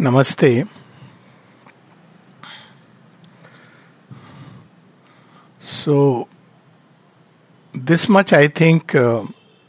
[0.00, 0.66] Namaste.
[5.58, 6.26] So,
[7.74, 9.26] this much I think uh,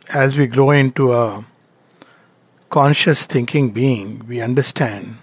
[0.08, 1.44] as we grow into a
[2.70, 5.18] conscious thinking being, we understand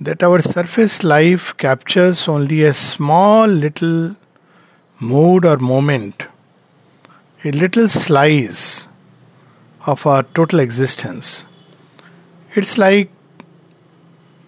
[0.00, 4.16] that our surface life captures only a small little
[4.98, 6.26] mood or moment,
[7.44, 8.88] a little slice
[9.86, 11.44] of our total existence.
[12.56, 13.12] It's like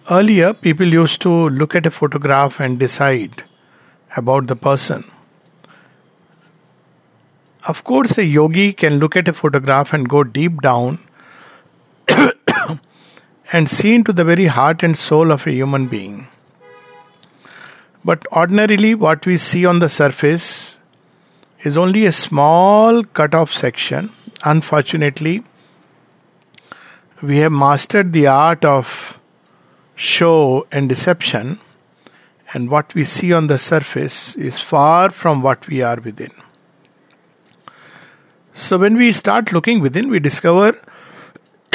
[0.09, 3.43] earlier people used to look at a photograph and decide
[4.15, 5.03] about the person.
[7.67, 10.99] Of course, a yogi can look at a photograph and go deep down
[13.51, 16.27] and see into the very heart and soul of a human being.
[18.03, 20.77] But ordinarily, what we see on the surface
[21.63, 24.11] is only a small cut off section.
[24.43, 25.43] Unfortunately,
[27.23, 29.19] we have mastered the art of
[29.95, 31.59] show and deception,
[32.53, 36.31] and what we see on the surface is far from what we are within.
[38.53, 40.79] So, when we start looking within, we discover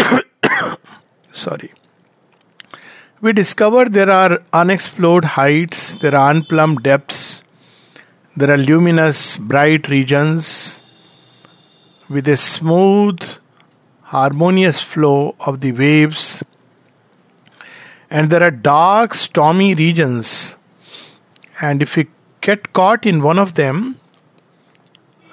[1.33, 1.73] sorry
[3.21, 7.43] we discover there are unexplored heights there are unplumbed depths
[8.37, 10.81] there are luminous bright regions
[12.09, 13.21] with a smooth
[14.15, 16.43] harmonious flow of the waves
[18.11, 20.57] and there are dark stormy regions
[21.61, 22.07] and if we
[22.41, 23.99] get caught in one of them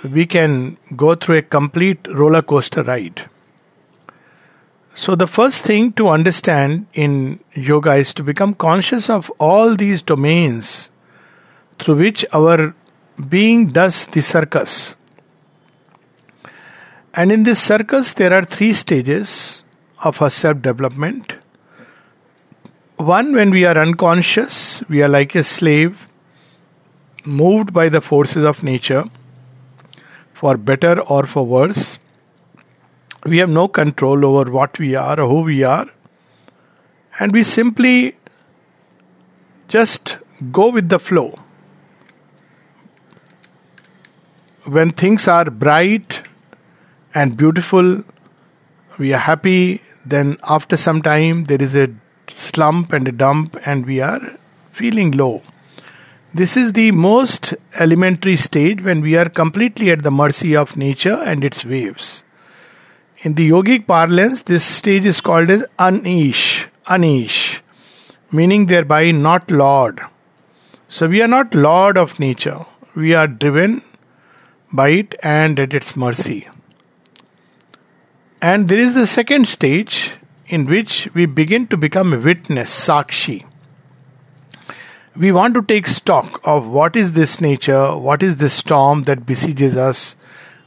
[0.03, 3.27] we can go through a complete roller coaster ride
[4.97, 10.01] so, the first thing to understand in yoga is to become conscious of all these
[10.01, 10.89] domains
[11.77, 12.73] through which our
[13.29, 14.95] being does the circus.
[17.13, 19.63] And in this circus, there are three stages
[19.99, 21.35] of our self development.
[22.97, 26.09] One, when we are unconscious, we are like a slave,
[27.23, 29.05] moved by the forces of nature,
[30.33, 31.99] for better or for worse
[33.27, 35.87] we have no control over what we are or who we are.
[37.19, 38.15] And we simply
[39.67, 40.17] just
[40.51, 41.39] go with the flow.
[44.63, 46.23] When things are bright
[47.13, 48.03] and beautiful,
[48.97, 49.81] we are happy.
[50.05, 51.89] Then, after some time, there is a
[52.37, 54.37] slump and dump, and we are
[54.71, 55.41] feeling low.
[56.33, 61.15] This is the most elementary stage when we are completely at the mercy of nature
[61.15, 62.23] and its waves.
[63.19, 67.61] In the yogic parlance, this stage is called as anish, anish,
[68.31, 70.01] meaning thereby not Lord.
[70.89, 72.65] So we are not Lord of nature,
[72.95, 73.81] we are driven
[74.71, 76.47] by it and at its mercy.
[78.41, 80.11] And there is the second stage
[80.47, 83.45] in which we begin to become a witness, sakshi.
[85.15, 89.25] We want to take stock of what is this nature, what is this storm that
[89.25, 90.15] besieges us,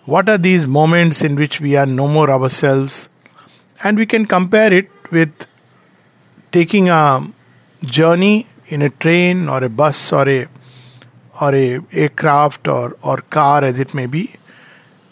[0.05, 3.09] what are these moments in which we are no more ourselves?
[3.83, 5.47] And we can compare it with
[6.53, 7.33] taking a
[7.85, 10.49] journey in a train or a bus or a
[11.41, 14.33] or a aircraft or, or car as it may be.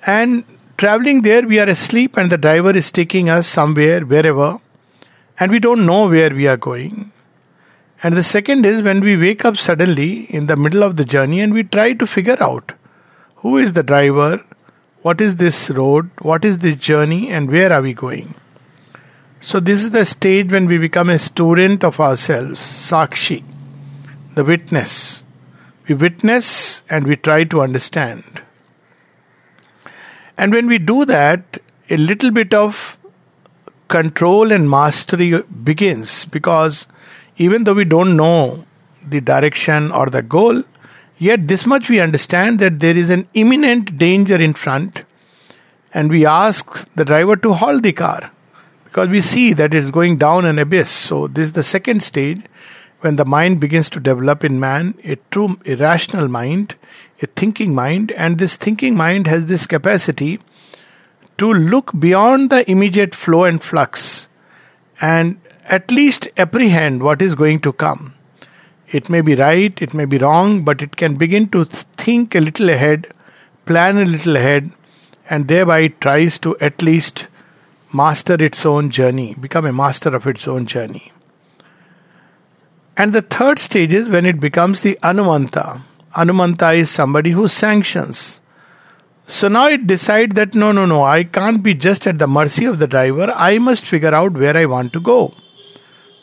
[0.04, 0.44] And
[0.78, 4.60] traveling there we are asleep and the driver is taking us somewhere, wherever,
[5.40, 7.10] and we don't know where we are going.
[8.00, 11.40] And the second is when we wake up suddenly in the middle of the journey
[11.40, 12.72] and we try to figure out
[13.36, 14.44] who is the driver,
[15.02, 18.36] what is this road, what is this journey, and where are we going.
[19.40, 23.44] So, this is the stage when we become a student of ourselves, Sakshi,
[24.34, 25.24] the witness.
[25.88, 28.42] We witness and we try to understand.
[30.38, 31.58] And when we do that,
[31.90, 32.96] a little bit of
[33.88, 36.86] control and mastery begins because
[37.36, 38.64] even though we don't know
[39.06, 40.62] the direction or the goal,
[41.18, 45.02] Yet, this much we understand that there is an imminent danger in front,
[45.92, 48.30] and we ask the driver to halt the car
[48.84, 50.88] because we see that it's going down an abyss.
[50.88, 52.40] So, this is the second stage
[53.00, 56.76] when the mind begins to develop in man a true irrational mind,
[57.20, 60.40] a thinking mind, and this thinking mind has this capacity
[61.38, 64.28] to look beyond the immediate flow and flux
[65.00, 68.14] and at least apprehend what is going to come.
[68.90, 72.40] It may be right, it may be wrong, but it can begin to think a
[72.40, 73.12] little ahead,
[73.66, 74.72] plan a little ahead,
[75.28, 77.28] and thereby tries to at least
[77.92, 81.12] master its own journey, become a master of its own journey.
[82.96, 85.82] And the third stage is when it becomes the Anumanta.
[86.18, 88.40] Anumanta is somebody who sanctions.
[89.26, 92.64] So now it decides that no, no, no, I can't be just at the mercy
[92.64, 93.30] of the driver.
[93.36, 95.34] I must figure out where I want to go.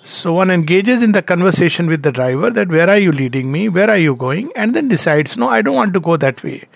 [0.04, 3.70] So one engages in the conversation with the driver that where are you leading me?
[3.70, 4.52] Where are you going?
[4.56, 6.68] And then decides, no, I don't want to go that way.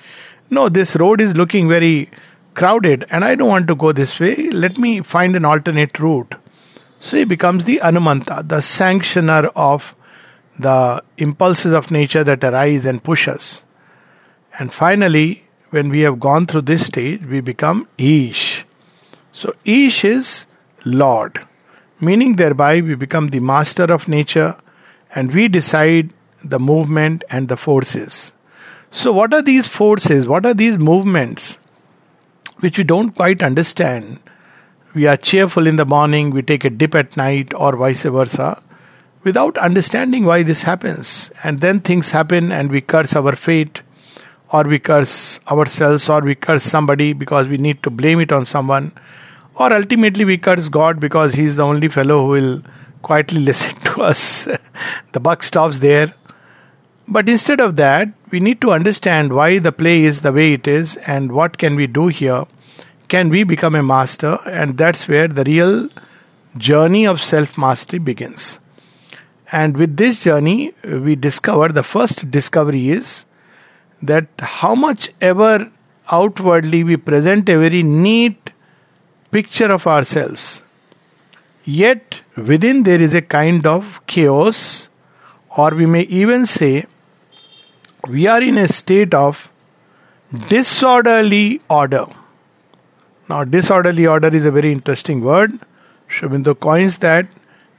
[0.50, 2.10] No, this road is looking very
[2.54, 4.50] crowded and I don't want to go this way.
[4.50, 6.36] Let me find an alternate route.
[7.00, 9.96] So he becomes the Anumanta, the sanctioner of
[10.60, 13.66] the impulses of nature that arise and push us.
[14.60, 18.66] And finally, when we have gone through this stage, we become Ish.
[19.32, 20.46] So Ish is
[20.84, 21.48] Lord
[22.00, 24.56] meaning thereby we become the master of nature
[25.14, 26.14] and we decide
[26.44, 28.34] the movement and the forces.
[28.92, 30.28] So, what are these forces?
[30.28, 31.58] What are these movements
[32.60, 34.20] which we don't quite understand?
[34.94, 38.64] We are cheerful in the morning, we take a dip at night, or vice versa,
[39.30, 41.32] without understanding why this happens.
[41.44, 43.82] And then things happen and we curse our fate,
[44.52, 48.46] or we curse ourselves, or we curse somebody because we need to blame it on
[48.46, 48.92] someone
[49.60, 52.64] or ultimately we curse God because He's the only fellow who will
[53.02, 54.48] quietly listen to us.
[55.12, 56.14] the buck stops there.
[57.08, 60.68] But instead of that, we need to understand why the play is the way it
[60.68, 62.46] is and what can we do here.
[63.08, 64.38] Can we become a master?
[64.46, 65.90] And that's where the real
[66.58, 68.60] journey of self mastery begins.
[69.52, 73.26] And with this journey, we discover the first discovery is
[74.02, 75.72] that how much ever
[76.12, 78.52] outwardly we present a very neat
[79.32, 80.62] picture of ourselves.
[81.64, 84.90] Yet within there is a kind of chaos,
[85.56, 86.86] or we may even say
[88.08, 89.52] we are in a state of
[90.48, 92.06] disorderly order.
[93.28, 95.60] Now, disorderly order is a very interesting word.
[96.08, 97.28] Sri coins that,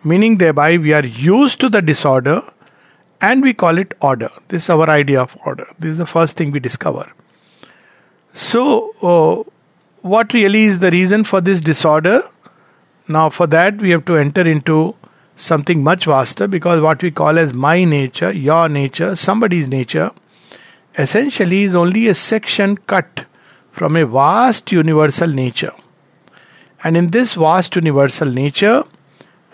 [0.05, 2.43] meaning thereby we are used to the disorder
[3.21, 4.31] and we call it order.
[4.49, 5.67] This is our idea of order.
[5.79, 7.11] This is the first thing we discover.
[8.33, 9.51] So, uh,
[10.03, 12.23] what really is the reason for this disorder?
[13.09, 14.95] Now, for that, we have to enter into
[15.37, 20.13] something much vaster because what we call as my nature, your nature, somebody's nature,
[20.97, 23.25] essentially is only a section cut
[23.73, 25.73] from a vast universal nature.
[26.83, 28.85] And in this vast universal nature,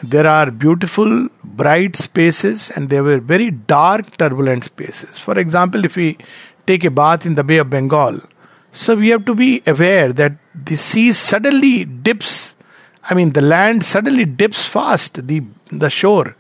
[0.03, 5.17] there are beautiful, bright spaces and there were very dark, turbulent spaces.
[5.17, 6.19] For example, if we
[6.67, 8.21] take a bath in the Bay of Bengal,
[8.73, 12.55] so we have to be aware that the sea suddenly dips.
[13.05, 16.37] I mean, the land suddenly dips fast, the, the shore,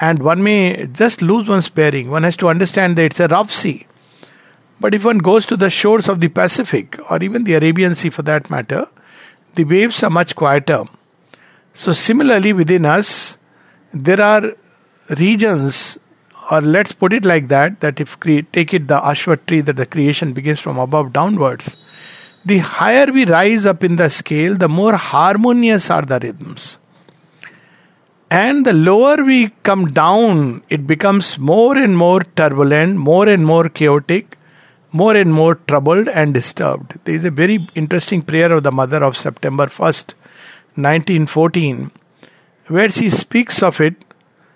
[0.00, 2.10] and one may just lose one's bearing.
[2.10, 3.86] One has to understand that it's a rough sea.
[4.80, 8.10] But if one goes to the shores of the Pacific, or even the Arabian Sea
[8.10, 8.88] for that matter,
[9.54, 10.84] the waves are much quieter.
[11.78, 13.36] So, similarly, within us,
[13.92, 14.54] there are
[15.20, 15.98] regions
[16.50, 19.76] or let's put it like that that if cre- take it the ashwat tree that
[19.76, 21.76] the creation begins from above downwards
[22.44, 26.78] the higher we rise up in the scale the more harmonious are the rhythms.
[28.30, 33.68] And the lower we come down it becomes more and more turbulent more and more
[33.68, 34.38] chaotic
[34.92, 36.98] more and more troubled and disturbed.
[37.04, 40.14] There is a very interesting prayer of the mother of september 1st
[40.76, 41.90] 1914
[42.68, 44.04] where she speaks of it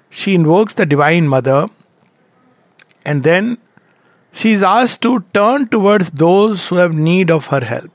[0.09, 1.69] she invokes the divine mother
[3.05, 3.59] and then
[4.33, 7.91] she is asked to turn towards those who have need of her help.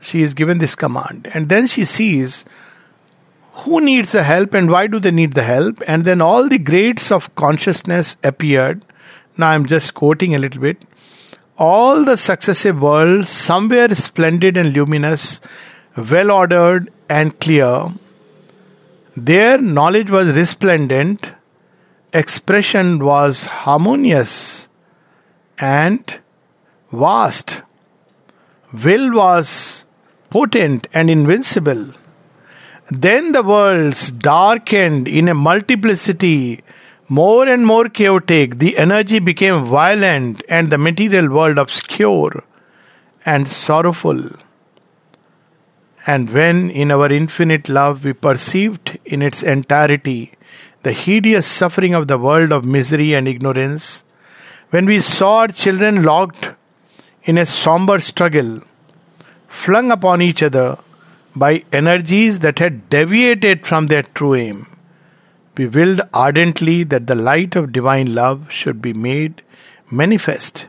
[0.00, 1.28] She is given this command.
[1.34, 2.44] And then she sees
[3.52, 5.82] who needs the help and why do they need the help.
[5.86, 8.84] And then all the grades of consciousness appeared.
[9.36, 10.84] Now I'm just quoting a little bit.
[11.56, 15.40] All the successive worlds, somewhere splendid and luminous,
[15.98, 17.92] well ordered and clear.
[19.16, 21.32] Their knowledge was resplendent
[22.12, 24.68] expression was harmonious
[25.58, 26.20] and
[26.92, 27.62] vast.
[28.72, 29.84] Will was
[30.30, 31.92] potent and invincible.
[32.90, 36.62] Then the worlds darkened in a multiplicity,
[37.08, 38.58] more and more chaotic.
[38.58, 42.44] The energy became violent and the material world obscure
[43.26, 44.30] and sorrowful.
[46.12, 50.32] And when in our infinite love we perceived in its entirety
[50.82, 54.04] the hideous suffering of the world of misery and ignorance,
[54.70, 56.52] when we saw our children locked
[57.24, 58.62] in a somber struggle,
[59.48, 60.78] flung upon each other
[61.36, 64.66] by energies that had deviated from their true aim,
[65.58, 69.42] we willed ardently that the light of divine love should be made
[69.90, 70.68] manifest,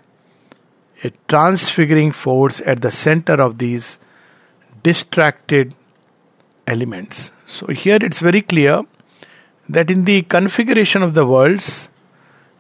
[1.06, 4.00] a transfiguring force at the center of these
[4.84, 5.76] distracted
[6.68, 7.32] elements.
[7.46, 8.84] So, here it's very clear
[9.68, 11.90] that in the configuration of the worlds,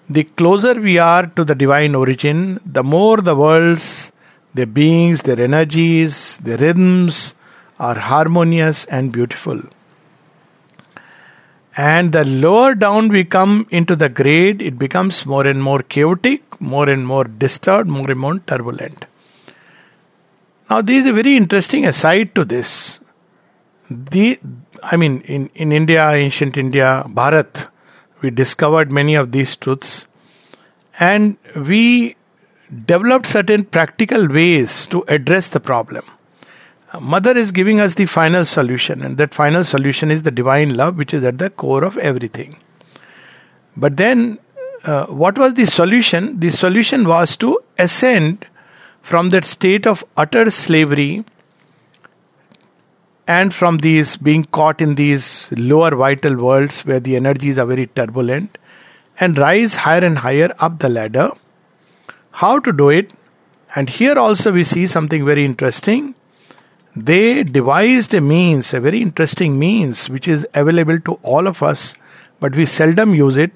[0.09, 4.11] the closer we are to the divine origin, the more the worlds,
[4.53, 7.35] their beings, their energies, their rhythms
[7.79, 9.61] are harmonious and beautiful.
[11.77, 16.59] And the lower down we come into the grade, it becomes more and more chaotic,
[16.59, 19.05] more and more disturbed, more and more turbulent.
[20.69, 22.99] Now, there is a very interesting aside to this.
[23.89, 24.39] The,
[24.83, 27.67] I mean, in, in India, ancient India, Bharat,
[28.21, 30.05] we discovered many of these truths
[30.99, 32.15] and we
[32.85, 36.05] developed certain practical ways to address the problem.
[36.99, 40.97] Mother is giving us the final solution, and that final solution is the divine love,
[40.97, 42.57] which is at the core of everything.
[43.77, 44.39] But then,
[44.83, 46.39] uh, what was the solution?
[46.39, 48.45] The solution was to ascend
[49.01, 51.25] from that state of utter slavery
[53.27, 57.87] and from these being caught in these lower vital worlds where the energies are very
[57.87, 58.57] turbulent
[59.19, 61.31] and rise higher and higher up the ladder.
[62.31, 63.13] How to do it?
[63.75, 66.15] And here also we see something very interesting
[66.95, 71.95] they devised a means, a very interesting means, which is available to all of us,
[72.39, 73.51] but we seldom use it,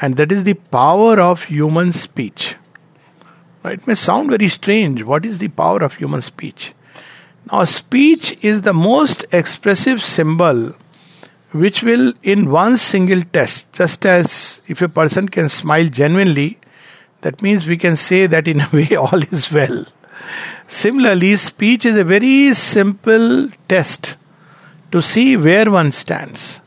[0.00, 2.56] and that is the power of human speech.
[3.64, 5.02] It may sound very strange.
[5.02, 6.74] What is the power of human speech?
[7.50, 10.74] Now, speech is the most expressive symbol
[11.52, 16.58] which will, in one single test, just as if a person can smile genuinely,
[17.20, 19.86] that means we can say that in a way all is well.
[20.66, 24.16] Similarly, speech is a very simple test
[24.90, 26.60] to see where one stands.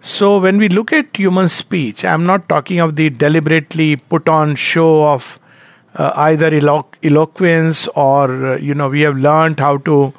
[0.00, 4.54] So, when we look at human speech, I'm not talking of the deliberately put on
[4.54, 5.40] show of
[5.94, 10.12] uh, either elo- eloquence or, uh, you know, we have learned how to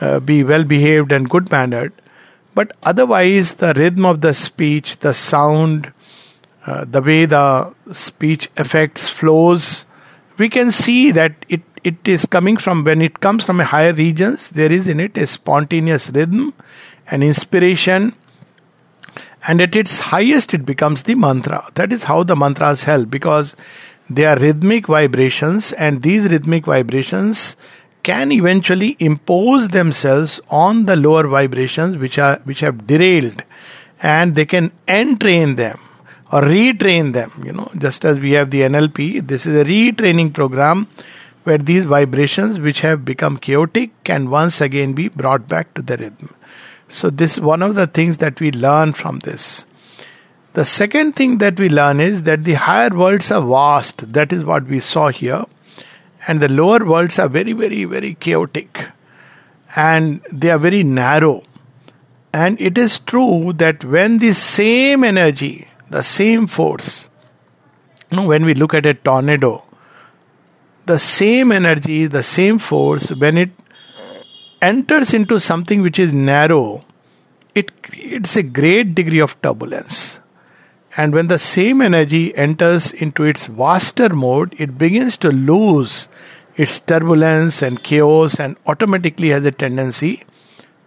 [0.00, 1.92] uh, be well behaved and good mannered.
[2.54, 5.92] But otherwise, the rhythm of the speech, the sound,
[6.66, 9.84] uh, the way the speech affects flows,
[10.38, 13.92] we can see that it it is coming from when it comes from a higher
[13.92, 16.52] regions there is in it a spontaneous rhythm
[17.06, 18.12] and inspiration
[19.46, 23.54] and at its highest it becomes the mantra that is how the mantras help because
[24.08, 27.56] they are rhythmic vibrations and these rhythmic vibrations
[28.02, 33.42] can eventually impose themselves on the lower vibrations which are which have derailed
[34.00, 35.78] and they can entrain them
[36.30, 40.32] or retrain them you know just as we have the nlp this is a retraining
[40.32, 40.86] program
[41.46, 45.96] where these vibrations which have become chaotic can once again be brought back to the
[45.96, 46.34] rhythm.
[46.88, 49.64] So, this is one of the things that we learn from this.
[50.56, 54.42] The second thing that we learn is that the higher worlds are vast, that is
[54.42, 55.44] what we saw here,
[56.26, 58.88] and the lower worlds are very, very, very chaotic
[59.74, 61.42] and they are very narrow.
[62.32, 67.10] And it is true that when the same energy, the same force,
[68.10, 69.62] you know, when we look at a tornado,
[70.86, 73.50] the same energy, the same force, when it
[74.62, 76.82] enters into something which is narrow,
[77.54, 80.20] it creates a great degree of turbulence.
[80.96, 86.08] And when the same energy enters into its vaster mode, it begins to lose
[86.56, 90.24] its turbulence and chaos and automatically has a tendency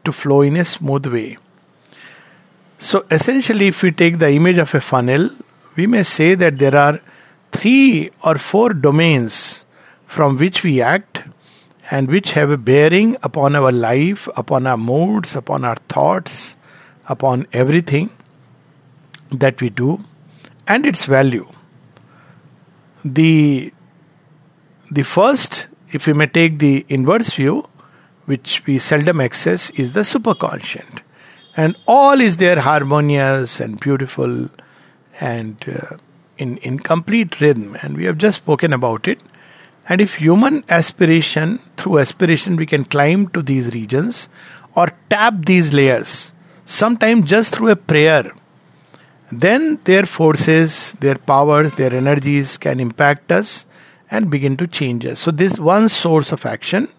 [0.05, 1.37] to flow in a smooth way.
[2.79, 5.29] So, essentially, if we take the image of a funnel,
[5.75, 6.99] we may say that there are
[7.51, 9.65] three or four domains
[10.07, 11.21] from which we act
[11.91, 16.55] and which have a bearing upon our life, upon our moods, upon our thoughts,
[17.07, 18.09] upon everything
[19.31, 19.99] that we do
[20.67, 21.47] and its value.
[23.03, 23.73] The,
[24.91, 27.67] the first, if we may take the inverse view,
[28.25, 31.01] which we seldom access, is the superconscient.
[31.55, 34.49] And all is there harmonious and beautiful
[35.19, 35.97] and uh,
[36.37, 37.77] in, in complete rhythm.
[37.81, 39.21] And we have just spoken about it.
[39.87, 44.29] And if human aspiration, through aspiration, we can climb to these regions
[44.75, 46.31] or tap these layers,
[46.65, 48.31] sometimes just through a prayer,
[49.31, 53.65] then their forces, their powers, their energies can impact us
[54.09, 55.19] and begin to change us.
[55.19, 56.89] So, this one source of action,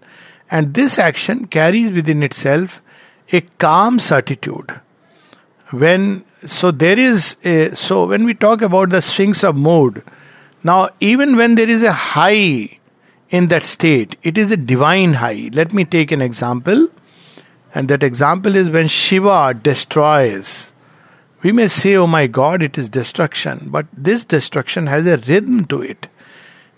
[0.51, 2.81] and this action carries within itself
[3.33, 4.81] a calm certitude.
[5.71, 10.03] When so there is a, so when we talk about the swings of mood,
[10.65, 12.81] now even when there is a high
[13.31, 14.17] in that state.
[14.23, 15.51] It is a divine high.
[15.53, 16.89] Let me take an example.
[17.75, 20.70] And that example is when Shiva destroys.
[21.43, 23.69] We may say, oh my God, it is destruction.
[23.69, 26.09] But this destruction has a rhythm to it.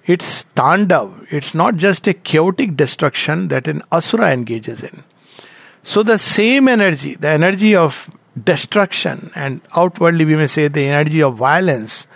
[0.07, 1.27] It's tandav.
[1.31, 5.05] It's not just a chaotic destruction that an asura engages in.
[5.83, 8.11] So the same energy, the energy of
[8.43, 12.07] destruction, and outwardly we may say the energy of violence,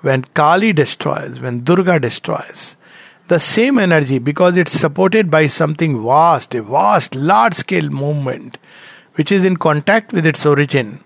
[0.00, 2.76] when Kali destroys, when Durga destroys,
[3.26, 8.56] the same energy because it's supported by something vast, a vast, large scale movement
[9.14, 11.02] which is in contact with its origin.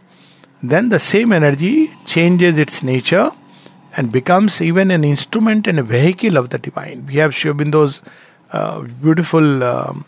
[0.63, 3.31] Then the same energy changes its nature
[3.97, 7.07] and becomes even an instrument and a vehicle of the divine.
[7.07, 8.03] We have Sri Aurobindo's
[8.53, 10.05] uh, beautiful um,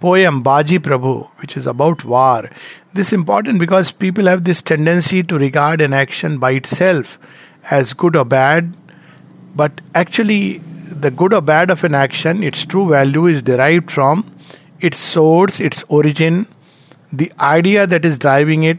[0.00, 2.50] poem Baji Prabhu, which is about war.
[2.92, 7.18] This is important because people have this tendency to regard an action by itself
[7.70, 8.76] as good or bad,
[9.56, 14.30] but actually, the good or bad of an action, its true value is derived from
[14.80, 16.46] its source, its origin,
[17.12, 18.78] the idea that is driving it,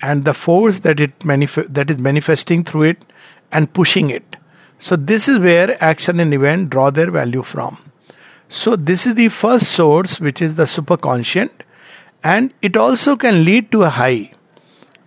[0.00, 3.04] and the force that it manif- that is manifesting through it
[3.50, 4.36] and pushing it.
[4.78, 7.78] So this is where action and event draw their value from.
[8.48, 11.50] So this is the first source, which is the superconscient,
[12.22, 14.32] and it also can lead to a high,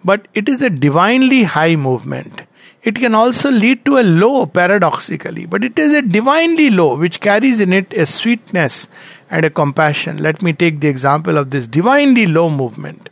[0.04, 2.44] but it is a divinely high movement.
[2.84, 7.20] It can also lead to a low, paradoxically, but it is a divinely low, which
[7.20, 8.88] carries in it a sweetness
[9.30, 10.18] and a compassion.
[10.18, 13.10] Let me take the example of this divinely low movement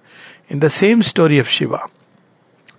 [0.50, 1.90] in the same story of Shiva.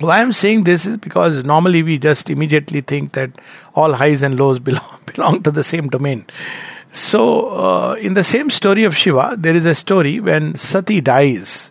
[0.00, 3.31] Why I'm saying this is because normally we just immediately think that
[3.75, 6.27] all highs and lows belong, belong to the same domain.
[6.93, 11.71] So, uh, in the same story of Shiva, there is a story when Sati dies,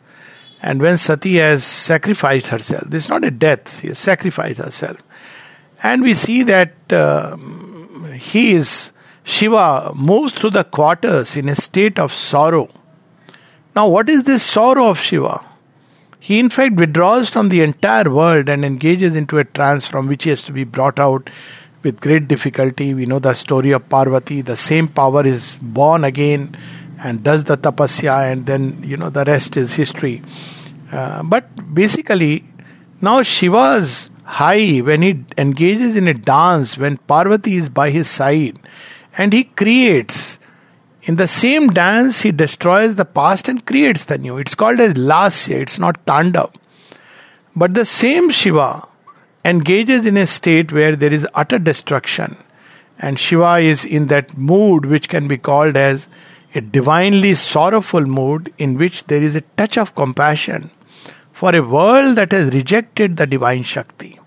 [0.61, 2.83] and when Sati has sacrificed herself.
[2.87, 4.97] This is not a death; she has sacrificed herself,
[5.83, 7.35] and we see that uh,
[8.13, 12.69] he is Shiva moves through the quarters in a state of sorrow.
[13.75, 15.48] Now, what is this sorrow of Shiva?
[16.19, 20.25] He, in fact, withdraws from the entire world and engages into a trance from which
[20.25, 21.29] he has to be brought out
[21.81, 22.93] with great difficulty.
[22.93, 24.41] We know the story of Parvati.
[24.41, 26.57] The same power is born again
[27.01, 30.21] and does the tapasya, and then you know the rest is history.
[30.91, 32.43] Uh, but basically,
[32.99, 38.59] now Shiva's high when he engages in a dance when Parvati is by his side,
[39.17, 40.38] and he creates.
[41.09, 44.37] In the same dance, he destroys the past and creates the new.
[44.37, 46.53] It's called as Lasya, it's not Tandav.
[47.55, 48.87] But the same Shiva
[49.43, 52.37] engages in a state where there is utter destruction.
[52.99, 56.07] And Shiva is in that mood which can be called as
[56.53, 60.69] a divinely sorrowful mood in which there is a touch of compassion
[61.33, 64.19] for a world that has rejected the divine Shakti.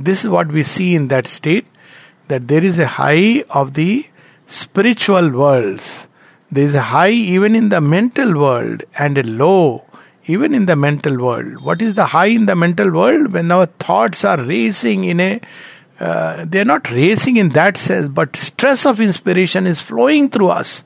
[0.00, 1.68] This is what we see in that state
[2.26, 4.06] that there is a high of the
[4.50, 6.08] spiritual worlds.
[6.52, 9.84] There is a high even in the mental world and a low
[10.26, 11.60] even in the mental world.
[11.60, 13.32] What is the high in the mental world?
[13.32, 15.40] When our thoughts are racing in a
[15.98, 20.82] uh, they're not racing in that sense, but stress of inspiration is flowing through us,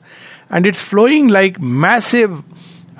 [0.49, 2.43] and it's flowing like massive,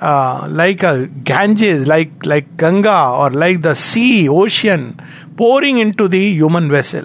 [0.00, 4.98] uh, like a Ganges, like like Ganga, or like the sea, ocean,
[5.36, 7.04] pouring into the human vessel.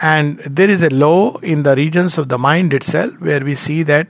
[0.00, 3.82] And there is a low in the regions of the mind itself where we see
[3.84, 4.06] that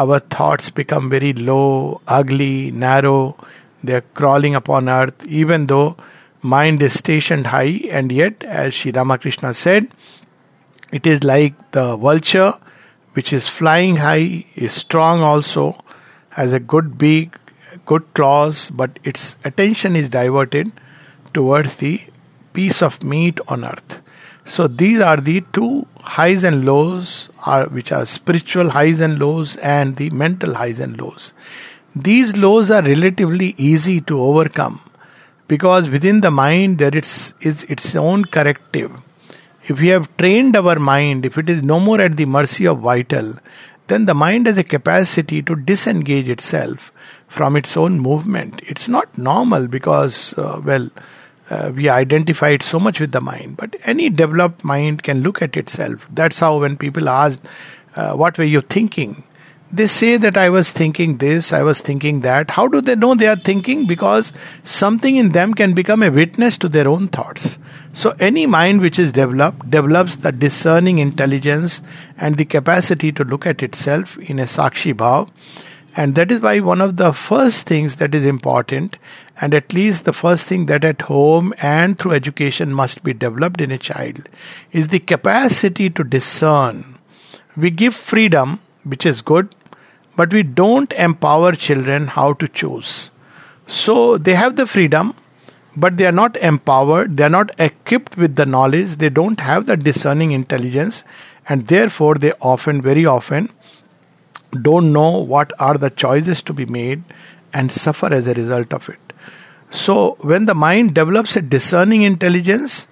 [0.00, 3.36] our thoughts become very low, ugly, narrow,
[3.84, 5.96] they are crawling upon earth, even though
[6.42, 9.88] mind is stationed high, and yet, as Sri Ramakrishna said,
[10.90, 12.54] it is like the vulture
[13.12, 15.76] which is flying high, is strong also,
[16.30, 17.34] has a good beak,
[17.84, 20.72] good claws, but its attention is diverted
[21.34, 22.00] towards the
[22.52, 24.00] piece of meat on earth.
[24.50, 29.56] So these are the two highs and lows, are, which are spiritual highs and lows
[29.58, 31.32] and the mental highs and lows.
[31.94, 34.80] These lows are relatively easy to overcome
[35.46, 38.90] because within the mind there is, is its own corrective.
[39.68, 42.80] If we have trained our mind, if it is no more at the mercy of
[42.80, 43.36] vital,
[43.86, 46.90] then the mind has a capacity to disengage itself
[47.28, 48.62] from its own movement.
[48.66, 50.90] It's not normal because, uh, well,
[51.50, 53.56] uh, we identify it so much with the mind.
[53.56, 56.06] But any developed mind can look at itself.
[56.10, 57.40] That's how when people ask,
[57.96, 59.24] uh, What were you thinking?
[59.72, 62.50] They say that I was thinking this, I was thinking that.
[62.50, 63.86] How do they know they are thinking?
[63.86, 64.32] Because
[64.64, 67.56] something in them can become a witness to their own thoughts.
[67.92, 71.82] So, any mind which is developed develops the discerning intelligence
[72.16, 75.30] and the capacity to look at itself in a Sakshi Bhav.
[75.96, 78.96] And that is why one of the first things that is important,
[79.40, 83.60] and at least the first thing that at home and through education must be developed
[83.60, 84.28] in a child,
[84.70, 86.98] is the capacity to discern.
[87.56, 89.54] We give freedom, which is good,
[90.16, 93.10] but we don't empower children how to choose.
[93.66, 95.14] So they have the freedom,
[95.76, 99.66] but they are not empowered, they are not equipped with the knowledge, they don't have
[99.66, 101.04] the discerning intelligence,
[101.48, 103.50] and therefore they often, very often,
[104.50, 107.02] don't know what are the choices to be made
[107.52, 108.98] and suffer as a result of it.
[109.70, 112.88] So, when the mind develops a discerning intelligence,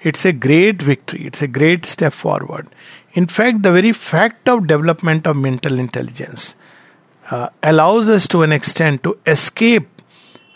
[0.00, 2.68] it's a great victory, it's a great step forward.
[3.12, 6.54] In fact, the very fact of development of mental intelligence
[7.30, 9.88] uh, allows us to an extent to escape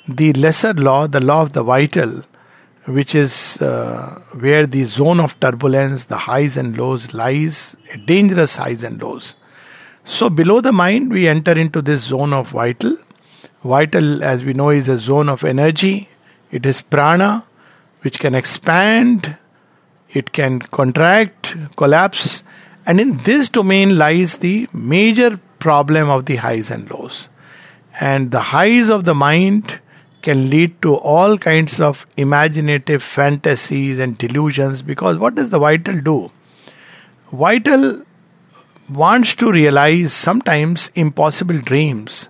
[0.09, 2.23] the lesser law, the law of the vital,
[2.87, 8.83] which is uh, where the zone of turbulence, the highs and lows lies, dangerous highs
[8.85, 9.35] and lows.
[10.09, 12.97] So below the mind, we enter into this zone of vital.
[13.65, 16.09] Vital, as we know, is a zone of energy.
[16.53, 17.45] It is prana,
[18.03, 19.37] which can expand,
[20.11, 22.45] it can contract, collapse,
[22.87, 27.29] and in this domain lies the major problem of the highs and lows.
[27.99, 29.81] And the highs of the mind
[30.23, 36.01] can lead to all kinds of imaginative fantasies and delusions because what does the vital
[36.01, 36.31] do?
[37.33, 38.06] Vital
[38.89, 42.29] wants to realize sometimes impossible dreams,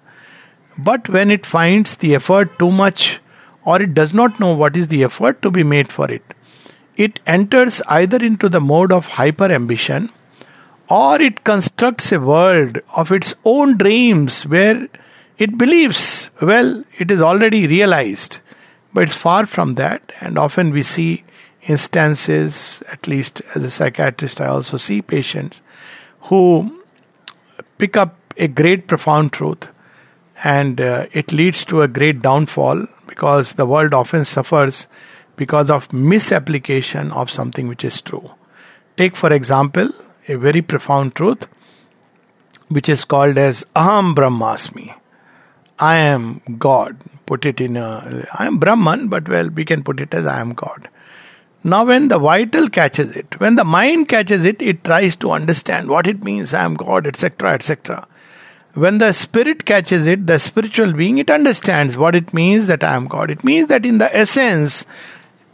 [0.79, 3.21] but when it finds the effort too much
[3.65, 6.23] or it does not know what is the effort to be made for it,
[6.97, 10.11] it enters either into the mode of hyper ambition
[10.89, 14.89] or it constructs a world of its own dreams where
[15.39, 18.39] it believes, well, it is already realized.
[18.95, 21.25] But it's far from that, and often we see
[21.67, 25.61] instances, at least as a psychiatrist, I also see patients
[26.27, 26.83] who
[27.79, 29.69] pick up a great profound truth
[30.45, 34.87] and uh, it leads to a great downfall because the world often suffers
[35.37, 38.31] because of misapplication of something which is true.
[38.97, 39.91] Take, for example,
[40.29, 41.47] a very profound truth
[42.69, 44.95] which is called as Aham Brahmasmi.
[45.79, 46.97] I am God.
[47.27, 48.27] Put it in a.
[48.33, 50.89] I am Brahman, but well, we can put it as I am God.
[51.67, 55.89] Now, when the vital catches it, when the mind catches it, it tries to understand
[55.89, 58.07] what it means, I am God, etc., etc.
[58.75, 62.95] When the spirit catches it, the spiritual being, it understands what it means that I
[62.95, 63.33] am God.
[63.33, 64.87] It means that in the essence,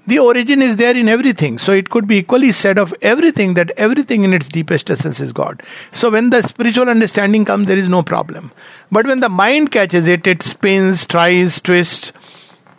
[0.06, 1.56] the origin is there in everything.
[1.56, 5.32] So it could be equally said of everything that everything in its deepest essence is
[5.32, 5.62] God.
[5.92, 8.52] So when the spiritual understanding comes, there is no problem.
[8.90, 12.12] But when the mind catches it, it spins, tries, twists,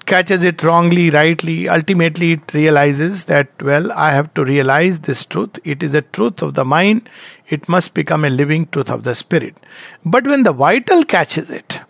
[0.05, 1.69] catches it wrongly, rightly.
[1.69, 5.59] Ultimately, it realizes that, well, I have to realize this truth.
[5.63, 7.09] It is a truth of the mind.
[7.49, 9.57] It must become a living truth of the spirit.
[10.05, 11.81] But when the vital catches it,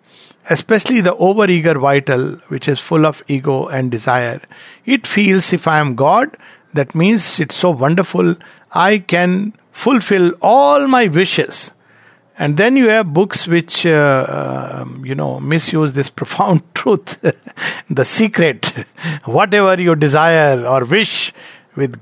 [0.50, 4.42] especially the overeager vital, which is full of ego and desire,
[4.86, 6.36] it feels if I am God,
[6.74, 8.36] that means it's so wonderful,
[8.72, 11.74] I can fulfill all my wishes.
[12.38, 17.24] And then you have books which, uh, um, you know, misuse this profound truth,
[17.90, 18.74] the secret.
[19.26, 21.32] Whatever you desire or wish
[21.76, 22.02] with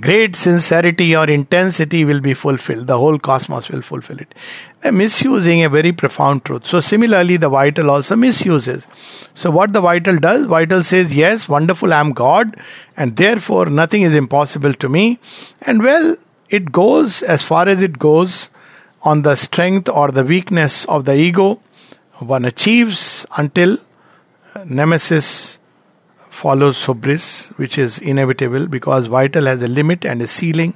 [0.00, 2.86] great sincerity or intensity will be fulfilled.
[2.86, 4.34] The whole cosmos will fulfill it.
[4.80, 6.66] They're misusing a very profound truth.
[6.66, 8.86] So, similarly, the vital also misuses.
[9.34, 12.56] So, what the vital does, vital says, Yes, wonderful, I am God,
[12.96, 15.18] and therefore nothing is impossible to me.
[15.62, 16.16] And well,
[16.48, 18.50] it goes as far as it goes
[19.02, 21.60] on the strength or the weakness of the ego.
[22.18, 23.78] One achieves until
[24.64, 25.58] nemesis
[26.28, 30.74] follows hubris, which is inevitable because vital has a limit and a ceiling.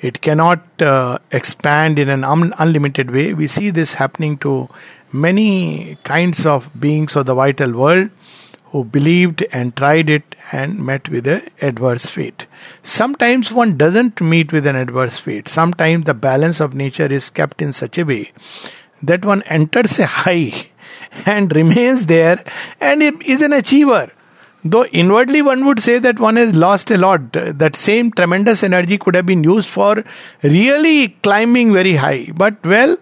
[0.00, 3.34] It cannot uh, expand in an un- unlimited way.
[3.34, 4.68] We see this happening to
[5.12, 8.10] many kinds of beings of the vital world
[8.66, 12.46] who believed and tried it and met with an adverse fate.
[12.82, 15.48] Sometimes one doesn't meet with an adverse fate.
[15.48, 18.32] Sometimes the balance of nature is kept in such a way
[19.02, 20.52] that one enters a high
[21.26, 22.42] and remains there
[22.80, 24.10] and is an achiever.
[24.70, 28.98] Though inwardly one would say that one has lost a lot, that same tremendous energy
[28.98, 30.04] could have been used for
[30.42, 32.28] really climbing very high.
[32.34, 32.98] But well,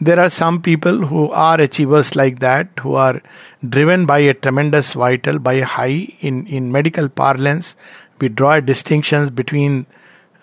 [0.00, 3.20] there are some people who are achievers like that, who are
[3.68, 6.08] driven by a tremendous vital, by a high.
[6.20, 7.76] In, in medical parlance,
[8.18, 9.86] we draw distinctions between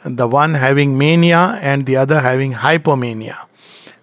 [0.05, 3.37] the one having mania and the other having hypomania.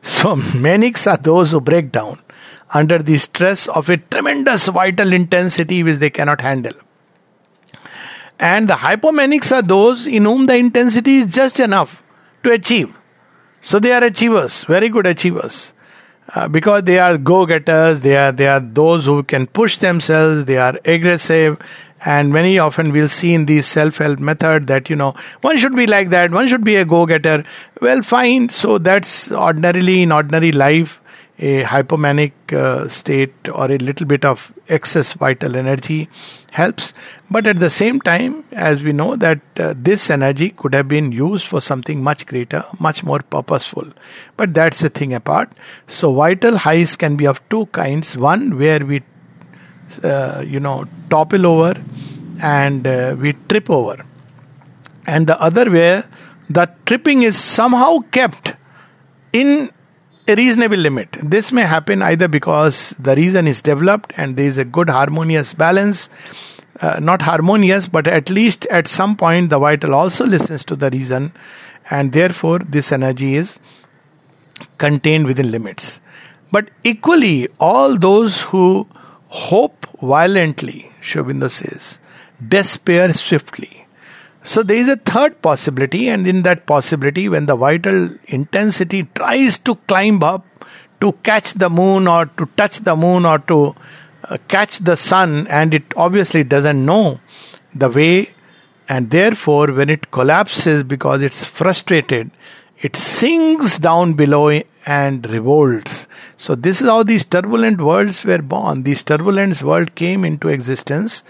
[0.03, 2.19] So, manics are those who break down
[2.75, 6.75] under the stress of a tremendous vital intensity which they cannot handle.
[8.39, 12.03] And the hypomanics are those in whom the intensity is just enough
[12.43, 12.93] to achieve.
[13.61, 15.73] So they are achievers, very good achievers.
[16.35, 20.57] Uh, because they are go-getters, they are they are those who can push themselves, they
[20.57, 21.59] are aggressive,
[22.05, 25.87] and many often we'll see in these self-help method that you know one should be
[25.87, 27.45] like that, one should be a go-getter.
[27.81, 28.49] Well, fine.
[28.49, 30.99] So that's ordinarily in ordinary life
[31.39, 36.09] a hypomanic uh, state or a little bit of excess vital energy
[36.53, 36.95] helps.
[37.29, 41.11] But at the same time as we know that uh, this energy could have been
[41.11, 43.89] used for something much greater much more purposeful.
[44.37, 45.51] But that's a thing apart.
[45.89, 48.17] So vital highs can be of two kinds.
[48.17, 49.03] One where we
[50.03, 51.83] uh, you know topple over
[52.41, 54.05] and uh, we trip over.
[55.07, 56.05] And the other where
[56.49, 58.55] the tripping is somehow kept
[59.33, 59.71] in
[60.27, 61.17] a reasonable limit.
[61.23, 65.53] This may happen either because the reason is developed and there is a good harmonious
[65.53, 66.09] balance
[66.81, 70.91] uh, not harmonious, but at least at some point the vital also listens to the
[70.91, 71.33] reason,
[71.91, 73.59] and therefore this energy is
[74.79, 76.01] contained within limits.
[76.51, 78.87] But equally, all those who
[79.29, 81.99] hope violently, Sri Aurobindo says,
[82.47, 83.84] despair swiftly.
[84.47, 89.57] So there is a third possibility, and in that possibility, when the vital intensity tries
[89.59, 90.45] to climb up
[91.01, 93.75] to catch the moon or to touch the moon or to
[94.25, 97.21] uh, catch the sun, and it obviously doesn't know
[97.75, 98.35] the way,
[98.87, 102.31] and therefore, when it collapses because it's frustrated,
[102.83, 106.07] it sinks down below and revolts.
[106.37, 108.83] So, this is how these turbulent worlds were born.
[108.83, 111.23] These turbulent worlds came into existence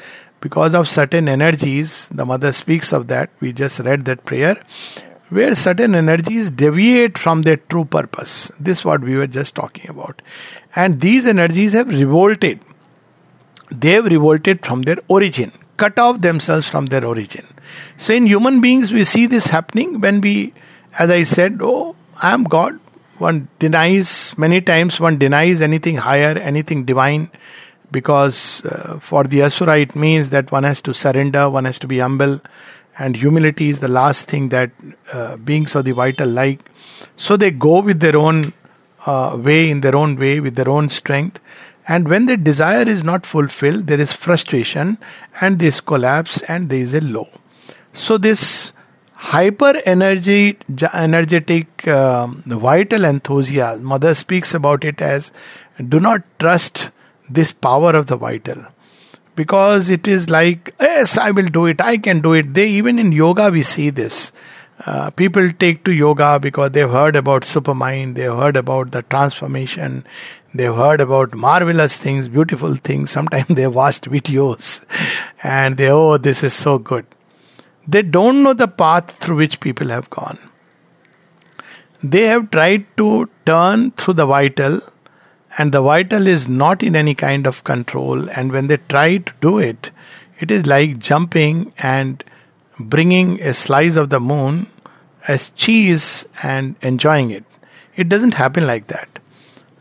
[0.44, 2.08] because of certain energies.
[2.12, 3.30] The mother speaks of that.
[3.40, 4.62] We just read that prayer.
[5.30, 8.52] Where certain energies deviate from their true purpose.
[8.60, 10.20] This is what we were just talking about.
[10.76, 12.60] And these energies have revolted.
[13.70, 17.46] They have revolted from their origin, cut off themselves from their origin.
[17.96, 20.52] So, in human beings, we see this happening when we,
[20.98, 22.78] as I said, oh, I am God.
[23.16, 27.30] One denies, many times, one denies anything higher, anything divine
[27.94, 31.86] because uh, for the asura it means that one has to surrender one has to
[31.92, 32.40] be humble
[32.98, 34.70] and humility is the last thing that
[35.12, 36.70] uh, beings of the vital like.
[37.16, 38.52] So they go with their own
[39.06, 41.40] uh, way in their own way with their own strength.
[41.86, 44.98] And when their desire is not fulfilled there is frustration
[45.40, 47.28] and this collapse and there is a low.
[47.92, 48.72] So this
[49.32, 50.58] hyper energy
[50.92, 55.30] energetic um, vital enthusiasm mother speaks about it as
[55.88, 56.90] do not trust
[57.28, 58.66] this power of the vital.
[59.36, 61.80] Because it is like yes i will do it.
[61.80, 62.54] I can do it.
[62.54, 64.32] They even in yoga we see this.
[64.86, 70.04] Uh, people take to yoga because they've heard about supermind they've heard about the transformation
[70.52, 73.10] they've heard about marvelous things beautiful things.
[73.10, 74.82] Sometimes they've watched videos
[75.42, 77.06] and they oh this is so good.
[77.86, 80.38] They don't know the path through which people have gone.
[82.02, 84.80] They have tried to turn through the vital
[85.56, 88.28] and the vital is not in any kind of control.
[88.30, 89.90] And when they try to do it
[90.38, 92.24] it is like jumping and
[92.78, 94.66] bringing a slice of the moon
[95.28, 97.44] as cheese and enjoying it.
[97.96, 99.20] It doesn't happen like that.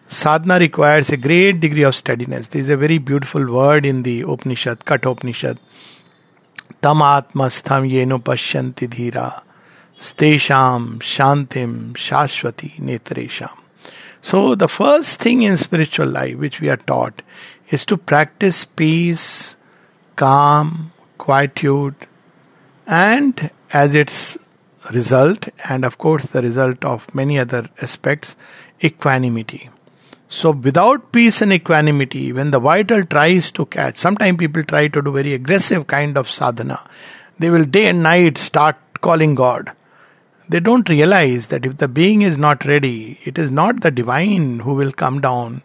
[0.08, 2.50] Sadhana requires a great degree of steadiness.
[2.50, 5.58] There is a very beautiful word in the upanishad kathopanishad.
[6.82, 9.42] Tam atmastham yeno pashyanti dhira.
[9.98, 13.62] Stesham shantim shashwati netresham
[14.26, 17.22] so, the first thing in spiritual life which we are taught
[17.70, 19.58] is to practice peace,
[20.16, 21.96] calm, quietude,
[22.88, 24.38] and as its
[24.94, 28.38] result, and of course, the result of many other aspects,
[28.82, 29.70] equanimity.
[30.30, 35.02] So, without peace and equanimity, when the vital tries to catch, sometimes people try to
[35.02, 36.80] do very aggressive kind of sadhana.
[37.40, 39.74] They will day and night start calling God.
[40.50, 44.60] They don't realize that if the being is not ready, it is not the divine
[44.60, 45.62] who will come down,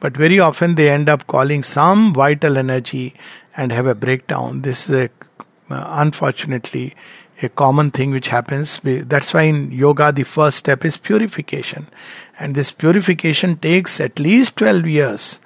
[0.00, 3.14] but very often they end up calling some vital energy
[3.56, 4.62] and have a breakdown.
[4.62, 5.10] This is a,
[5.74, 6.94] uh, unfortunately
[7.42, 8.80] a common thing which happens.
[8.82, 11.88] That's why in yoga the first step is purification,
[12.38, 15.40] and this purification takes at least 12 years.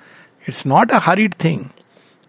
[0.45, 1.73] It's not a hurried thing.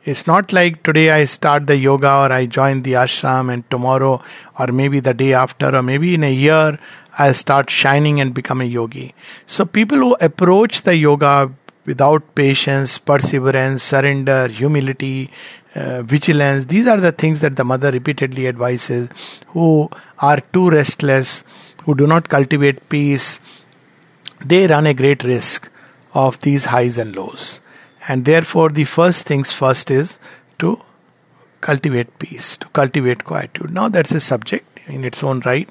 [0.06, 4.22] It's not like today I start the yoga or I join the ashram and tomorrow
[4.60, 6.78] or maybe the day after or maybe in a year
[7.18, 9.16] I'll start shining and become a yogi.
[9.46, 11.54] So people who approach the yoga
[11.86, 15.32] without patience, perseverance, surrender, humility,
[15.74, 19.08] uh, vigilance, these are the things that the mother repeatedly advises,
[19.48, 19.90] who
[20.20, 21.46] are too restless,
[21.86, 23.40] who do not cultivate peace,
[24.44, 25.70] they run a great risk
[26.14, 27.62] of these highs and lows.
[28.08, 30.20] And therefore, the first things first is
[30.60, 30.82] to
[31.62, 33.72] cultivate peace, to cultivate quietude.
[33.72, 35.70] Now, that's a subject in its own right.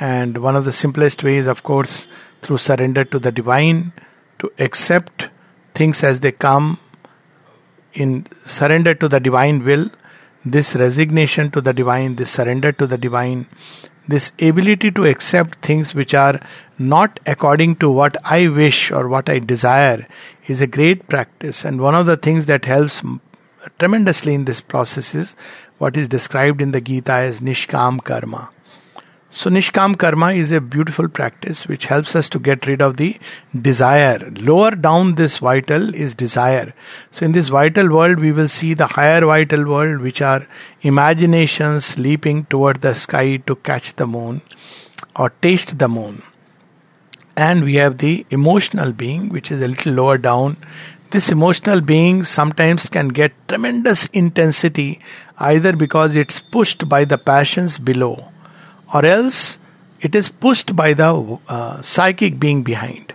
[0.00, 2.08] And one of the simplest ways, of course,
[2.42, 3.92] through surrender to the divine,
[4.40, 5.28] to accept
[5.74, 6.80] things as they come,
[7.94, 9.90] in surrender to the divine will,
[10.44, 13.46] this resignation to the divine, this surrender to the divine,
[14.06, 16.40] this ability to accept things which are
[16.78, 20.06] not according to what I wish or what I desire
[20.46, 21.64] is a great practice.
[21.64, 23.02] And one of the things that helps
[23.78, 25.36] tremendously in this process is
[25.78, 28.50] what is described in the Gita as Nishkam Karma.
[29.34, 33.18] So, Nishkam Karma is a beautiful practice which helps us to get rid of the
[33.58, 34.30] desire.
[34.36, 36.74] Lower down this vital is desire.
[37.10, 40.46] So, in this vital world, we will see the higher vital world, which are
[40.82, 44.42] imaginations leaping toward the sky to catch the moon
[45.16, 46.22] or taste the moon.
[47.34, 50.58] And we have the emotional being, which is a little lower down.
[51.12, 55.00] this emotional being sometimes can get tremendous intensity
[55.38, 58.31] either because it's pushed by the passions below
[58.92, 59.58] or else
[60.00, 63.14] it is pushed by the uh, psychic being behind.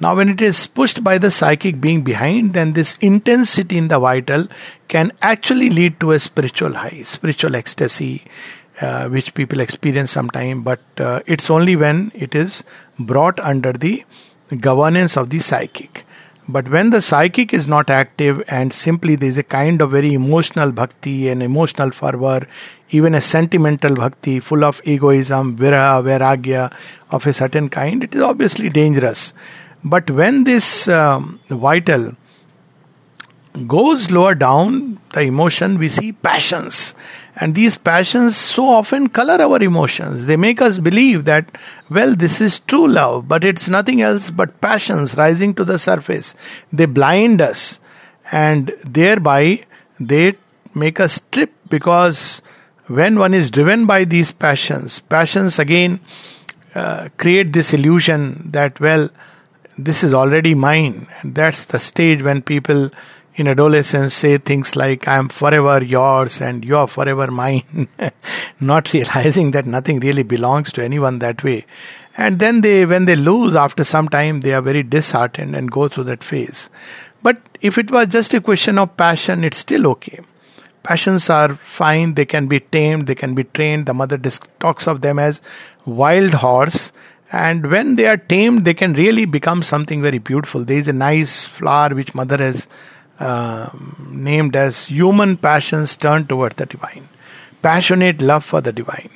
[0.00, 3.98] Now, when it is pushed by the psychic being behind, then this intensity in the
[3.98, 4.46] vital
[4.86, 8.24] can actually lead to a spiritual high, spiritual ecstasy,
[8.80, 12.62] uh, which people experience sometime, but uh, it's only when it is
[12.96, 14.04] brought under the
[14.60, 16.06] governance of the psychic.
[16.50, 20.14] But when the psychic is not active and simply there is a kind of very
[20.14, 22.48] emotional bhakti and emotional fervor,
[22.90, 26.72] even a sentimental bhakti full of egoism, viraha, vairagya
[27.10, 29.34] of a certain kind, it is obviously dangerous.
[29.84, 32.16] But when this um, vital
[33.66, 36.94] goes lower down, the emotion, we see passions.
[37.40, 40.26] And these passions so often color our emotions.
[40.26, 41.56] They make us believe that,
[41.88, 46.34] well, this is true love, but it's nothing else but passions rising to the surface.
[46.72, 47.78] They blind us,
[48.32, 49.64] and thereby
[50.00, 50.34] they
[50.74, 52.42] make us trip because
[52.88, 56.00] when one is driven by these passions, passions again
[56.74, 59.10] uh, create this illusion that, well,
[59.76, 61.06] this is already mine.
[61.20, 62.90] And that's the stage when people
[63.38, 67.88] in adolescence say things like, I am forever yours and you are forever mine,
[68.60, 71.66] not realizing that nothing really belongs to anyone that way.
[72.16, 75.88] And then they, when they lose after some time, they are very disheartened and go
[75.88, 76.68] through that phase.
[77.22, 80.20] But if it was just a question of passion, it's still okay.
[80.82, 83.86] Passions are fine, they can be tamed, they can be trained.
[83.86, 84.18] The mother
[84.58, 85.40] talks of them as
[85.84, 86.92] wild horse
[87.30, 90.92] and when they are tamed they can really become something very beautiful there is a
[90.92, 92.66] nice flower which mother has
[93.20, 93.70] uh,
[94.08, 97.08] named as human passions turned toward the divine
[97.62, 99.10] passionate love for the divine.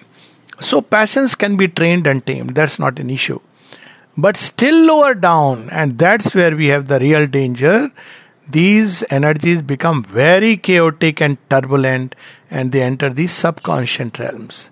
[0.61, 2.55] So passions can be trained and tamed.
[2.55, 3.41] That's not an issue.
[4.17, 7.91] But still lower down and that's where we have the real danger
[8.49, 12.15] these energies become very chaotic and turbulent
[12.51, 14.69] and they enter the subconscious realms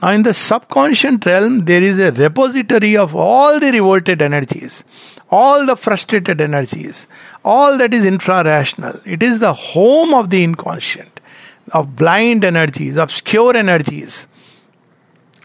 [0.00, 4.84] now, in the subconscious realm, there is a repository of all the revolted energies,
[5.28, 7.08] all the frustrated energies,
[7.44, 9.00] all that is infra rational.
[9.04, 11.20] It is the home of the inconscient,
[11.72, 14.28] of blind energies, obscure energies.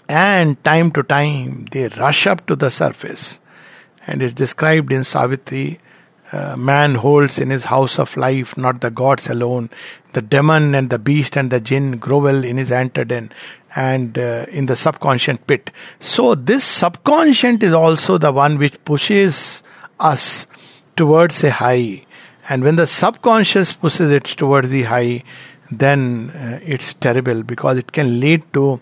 [0.08, 3.40] And time to time, they rush up to the surface.
[4.06, 5.80] And it's described in Savitri
[6.34, 9.70] uh, man holds in his house of life not the gods alone.
[10.14, 13.32] The demon and the beast and the jinn grovel in his anterden
[13.76, 15.72] and uh, in the subconscious pit.
[16.00, 19.64] So, this subconscious is also the one which pushes
[20.00, 20.48] us
[20.96, 22.06] towards a high.
[22.50, 25.24] And when the subconscious pushes it towards the high,
[25.72, 28.80] then uh, it's terrible because it can lead to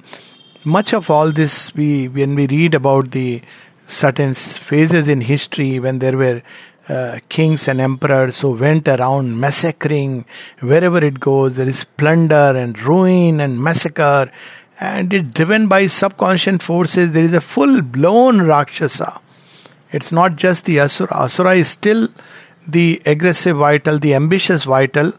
[0.64, 1.74] much of all this.
[1.76, 3.42] We when we read about the
[3.88, 6.42] certain phases in history when there were
[6.90, 10.26] uh, kings and emperors who went around massacring
[10.60, 11.56] wherever it goes.
[11.56, 14.32] There is plunder and ruin and massacre,
[14.82, 17.12] and it's driven by subconscious forces.
[17.12, 19.22] There is a full blown Rakshasa.
[19.92, 21.14] It's not just the Asura.
[21.14, 22.10] Asura is still
[22.68, 25.14] the aggressive vital, the ambitious vital,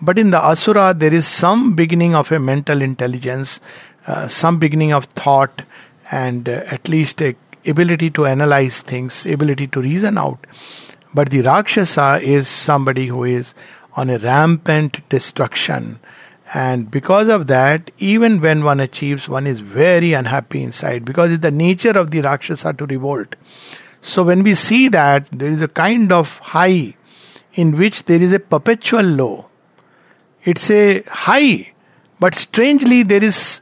[0.00, 3.60] but in the Asura, there is some beginning of a mental intelligence,
[4.06, 5.62] uh, some beginning of thought,
[6.12, 7.34] and uh, at least a
[7.66, 10.46] ability to analyze things, ability to reason out.
[11.12, 13.52] But the Rakshasa is somebody who is
[13.94, 15.98] on a rampant destruction.
[16.54, 21.42] And because of that, even when one achieves, one is very unhappy inside because it's
[21.42, 23.36] the nature of the Rakshasa to revolt.
[24.00, 26.94] So when we see that, there is a kind of high
[27.54, 29.46] in which there is a perpetual low.
[30.44, 31.72] It's a high,
[32.18, 33.60] but strangely there is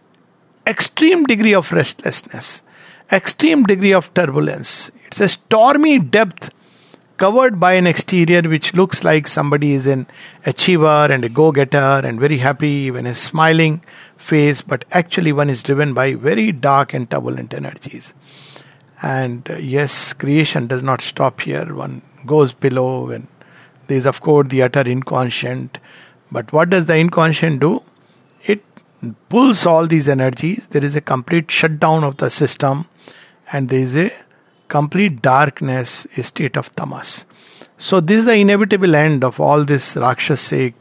[0.67, 2.63] extreme degree of restlessness,
[3.11, 4.91] extreme degree of turbulence.
[5.07, 6.51] It's a stormy depth
[7.17, 10.07] covered by an exterior which looks like somebody is an
[10.45, 13.83] achiever and a go getter and very happy, even a smiling
[14.17, 18.15] face, but actually one is driven by very dark and turbulent energies.
[19.03, 21.75] And uh, yes, creation does not stop here.
[21.75, 23.27] One goes below, and
[23.87, 25.79] there is, of course, the utter inconscient.
[26.33, 27.83] But what does the inconscient do?
[28.45, 28.65] It
[29.29, 30.69] pulls all these energies.
[30.69, 32.87] There is a complete shutdown of the system,
[33.53, 34.13] and there is a
[34.69, 37.27] complete darkness, a state of tamas.
[37.79, 40.75] So, this is the inevitable end of all this Rakshasic,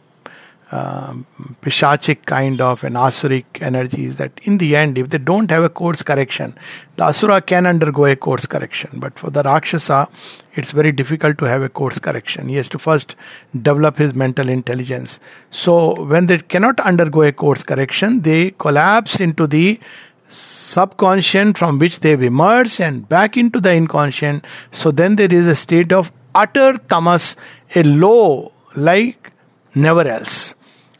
[0.71, 1.13] uh,
[1.61, 4.15] Pishachik kind of and Asuric energies.
[4.15, 6.57] That in the end, if they don't have a course correction,
[6.95, 8.91] the Asura can undergo a course correction.
[8.93, 10.07] But for the Rakshasa,
[10.53, 12.47] it's very difficult to have a course correction.
[12.47, 13.15] He has to first
[13.61, 15.19] develop his mental intelligence.
[15.51, 19.81] So, when they cannot undergo a course correction, they collapse into the
[20.27, 24.45] subconscious from which they've emerged and back into the inconscient.
[24.71, 27.35] So then there is a state of utter tamas,
[27.75, 29.31] a low like
[29.73, 30.53] never else.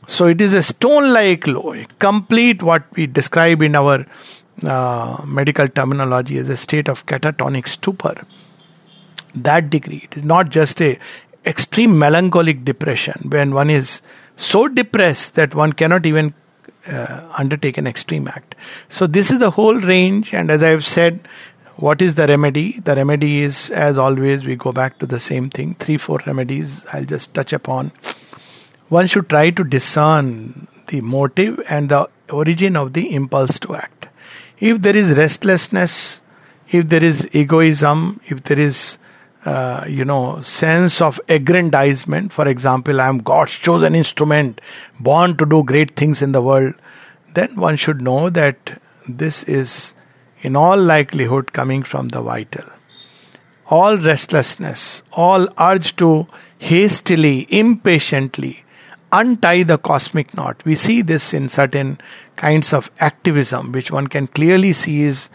[0.08, 4.06] So it is a stone like low, complete what we describe in our
[4.64, 8.26] uh, medical terminology as a state of catatonic stupor.
[9.34, 10.98] That degree, it is not just a
[11.46, 14.02] extreme melancholic depression when one is
[14.36, 16.34] so depressed that one cannot even
[16.88, 18.56] uh, undertake an extreme act.
[18.90, 21.28] So this is the whole range, and as I have said,
[21.78, 22.80] what is the remedy?
[22.80, 25.76] The remedy is, as always, we go back to the same thing.
[25.76, 26.86] Three, four remedies.
[26.94, 27.92] I'll just touch upon.
[28.88, 34.08] One should try to discern the motive and the origin of the impulse to act.
[34.60, 36.22] If there is restlessness,
[36.70, 38.98] if there is egoism, if there is
[39.46, 42.34] uh, you know, sense of aggrandizement.
[42.34, 44.60] For example, I am God's chosen instrument,
[45.00, 46.74] born to do great things in the world.
[47.34, 49.94] Then one should know that this is,
[50.42, 52.66] in all likelihood, coming from the vital.
[53.68, 56.28] All restlessness, all urge to
[56.58, 58.66] hastily, impatiently
[59.12, 60.64] untie the cosmic knot.
[60.66, 62.00] We see this in certain
[62.36, 65.30] kinds of activism, which one can clearly see is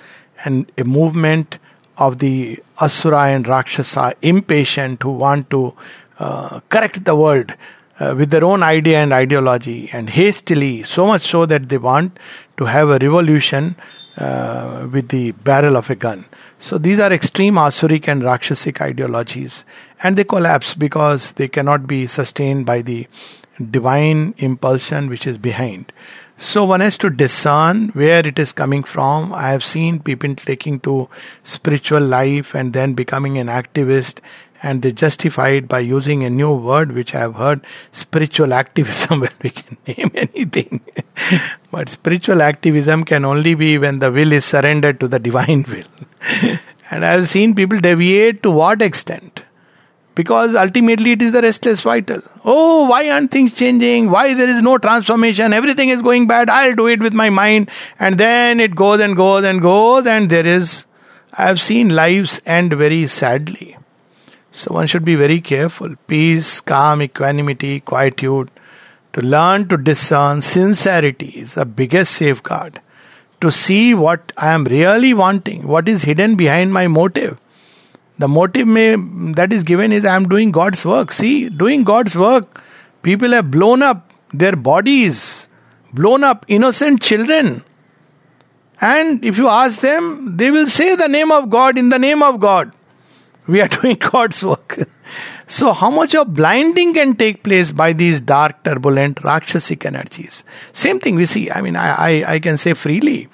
[0.45, 1.59] an, a movement
[2.01, 5.75] of the Asura and Rakshasa, impatient, who want to
[6.19, 7.55] uh, correct the world
[8.01, 12.19] uh, with their own idea and ideology, and hastily, so much so that they want
[12.57, 13.77] to have a revolution
[14.17, 16.25] uh, with the barrel of a gun.
[16.59, 19.65] So these are extreme Asuric and Rakshasic ideologies,
[20.03, 23.07] and they collapse because they cannot be sustained by the
[23.71, 25.93] divine impulsion which is behind.
[26.43, 29.31] So one has to discern where it is coming from.
[29.31, 31.11] I have seen people taking to
[31.43, 34.21] spiritual life and then becoming an activist
[34.63, 37.61] and they justify it by using a new word which I have heard
[37.93, 40.81] spiritual activism where we can name anything.
[41.71, 46.59] but spiritual activism can only be when the will is surrendered to the divine will.
[46.91, 49.43] and I have seen people deviate to what extent?
[50.15, 52.23] Because ultimately it is the restless vital.
[52.45, 54.11] Oh, why aren't things changing?
[54.11, 55.53] Why there is no transformation?
[55.53, 56.51] Everything is going bad.
[56.51, 57.71] I'll do it with my mind.
[57.99, 60.87] And then it goes and goes and goes, and there is.
[61.33, 63.77] I have seen lives end very sadly.
[64.51, 65.95] So one should be very careful.
[66.09, 68.51] Peace, calm, equanimity, quietude.
[69.13, 72.81] To learn to discern sincerity is the biggest safeguard.
[73.41, 77.39] To see what I am really wanting, what is hidden behind my motive
[78.21, 78.97] the motive may,
[79.33, 81.11] that is given is I am doing God's work.
[81.11, 82.63] See, doing God's work,
[83.03, 85.49] people have blown up their bodies,
[85.95, 87.65] blown up innocent children.
[88.81, 92.23] And if you ask them, they will say the name of God in the name
[92.23, 92.73] of God.
[93.47, 94.79] We are doing God's work.
[95.47, 100.45] so, how much of blinding can take place by these dark, turbulent, Rakshasic energies?
[100.73, 101.51] Same thing we see.
[101.51, 103.29] I mean, I, I, I can say freely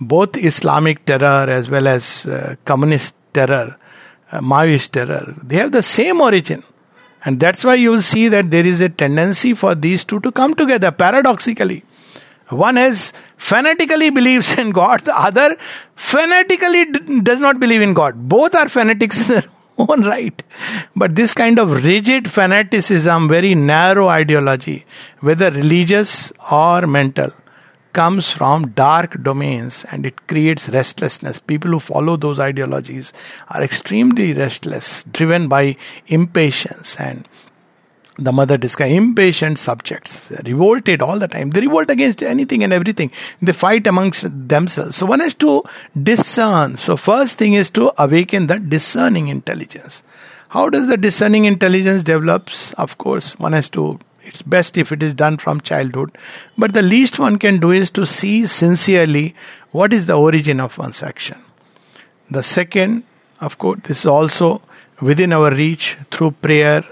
[0.00, 3.76] both Islamic terror as well as uh, communist terror
[4.32, 6.62] uh, Maoist terror, they have the same origin.
[7.24, 10.32] And that's why you will see that there is a tendency for these two to
[10.32, 11.84] come together paradoxically.
[12.48, 15.56] One has fanatically believes in God, the other
[15.94, 18.28] fanatically d- does not believe in God.
[18.28, 19.44] Both are fanatics in their
[19.78, 20.42] own right.
[20.96, 24.84] But this kind of rigid fanaticism, very narrow ideology,
[25.20, 27.32] whether religious or mental,
[27.92, 31.38] comes from dark domains and it creates restlessness.
[31.38, 33.12] People who follow those ideologies
[33.48, 35.76] are extremely restless, driven by
[36.06, 37.28] impatience and
[38.20, 41.50] the mother describes impatient subjects, revolted all the time.
[41.50, 43.10] They revolt against anything and everything.
[43.40, 44.96] They fight amongst themselves.
[44.96, 45.62] So one has to
[46.00, 46.76] discern.
[46.76, 50.02] So first thing is to awaken the discerning intelligence.
[50.50, 52.72] How does the discerning intelligence develops?
[52.74, 53.98] Of course, one has to
[54.30, 56.16] it's best if it is done from childhood.
[56.56, 59.34] But the least one can do is to see sincerely
[59.72, 61.42] what is the origin of one's action.
[62.30, 63.02] The second,
[63.40, 64.62] of course, this is also
[65.00, 66.84] within our reach through prayer,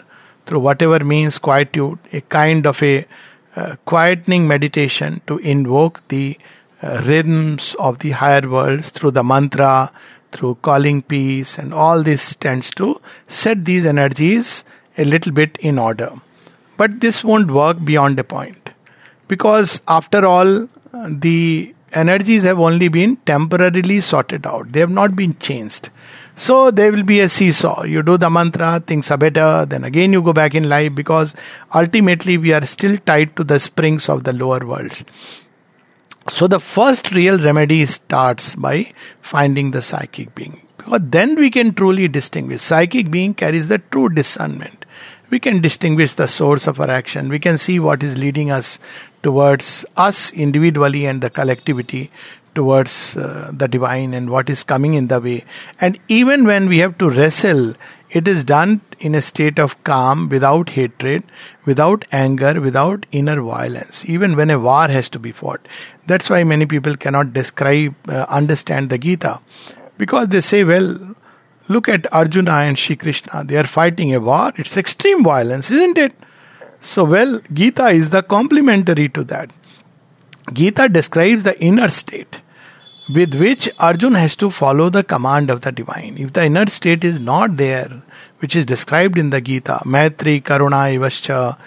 [0.46, 3.06] through whatever means quietude, a kind of a
[3.54, 6.36] uh, quietening meditation to invoke the
[6.82, 9.92] uh, rhythms of the higher worlds through the mantra,
[10.32, 14.64] through calling peace, and all this tends to set these energies
[14.96, 16.12] a little bit in order.
[16.78, 18.70] But this won't work beyond a point.
[19.26, 25.36] Because after all, the energies have only been temporarily sorted out, they have not been
[25.38, 25.90] changed.
[26.36, 27.82] So there will be a seesaw.
[27.82, 31.34] You do the mantra, things are better, then again you go back in life because
[31.74, 35.04] ultimately we are still tied to the springs of the lower worlds.
[36.30, 40.62] So the first real remedy starts by finding the psychic being.
[40.76, 42.60] Because then we can truly distinguish.
[42.60, 44.77] Psychic being carries the true discernment
[45.30, 47.28] we can distinguish the source of our action.
[47.28, 48.78] We can see what is leading us
[49.22, 52.10] towards us individually and the collectivity
[52.54, 55.44] towards uh, the divine and what is coming in the way.
[55.80, 57.74] And even when we have to wrestle
[58.10, 61.24] It is done in a state of calm, without hatred,
[61.66, 65.68] without anger, without inner violence, even when a war has to be fought.
[66.06, 69.40] That's why many people cannot describe, uh, understand the Gita.
[69.98, 71.14] Because they say, well,
[71.68, 73.44] look at Arjuna and Shri Krishna.
[73.44, 74.52] They are fighting a war.
[74.56, 76.12] It's extreme violence, isn't it?
[76.80, 79.50] So, well, Gita is the complementary to that.
[80.52, 82.40] Gita describes the inner state
[83.12, 86.16] with which Arjun has to follow the command of the divine.
[86.18, 88.02] If the inner state is not there,
[88.38, 91.58] which is described in the Gita, Maitri, Karuna, Ivascha,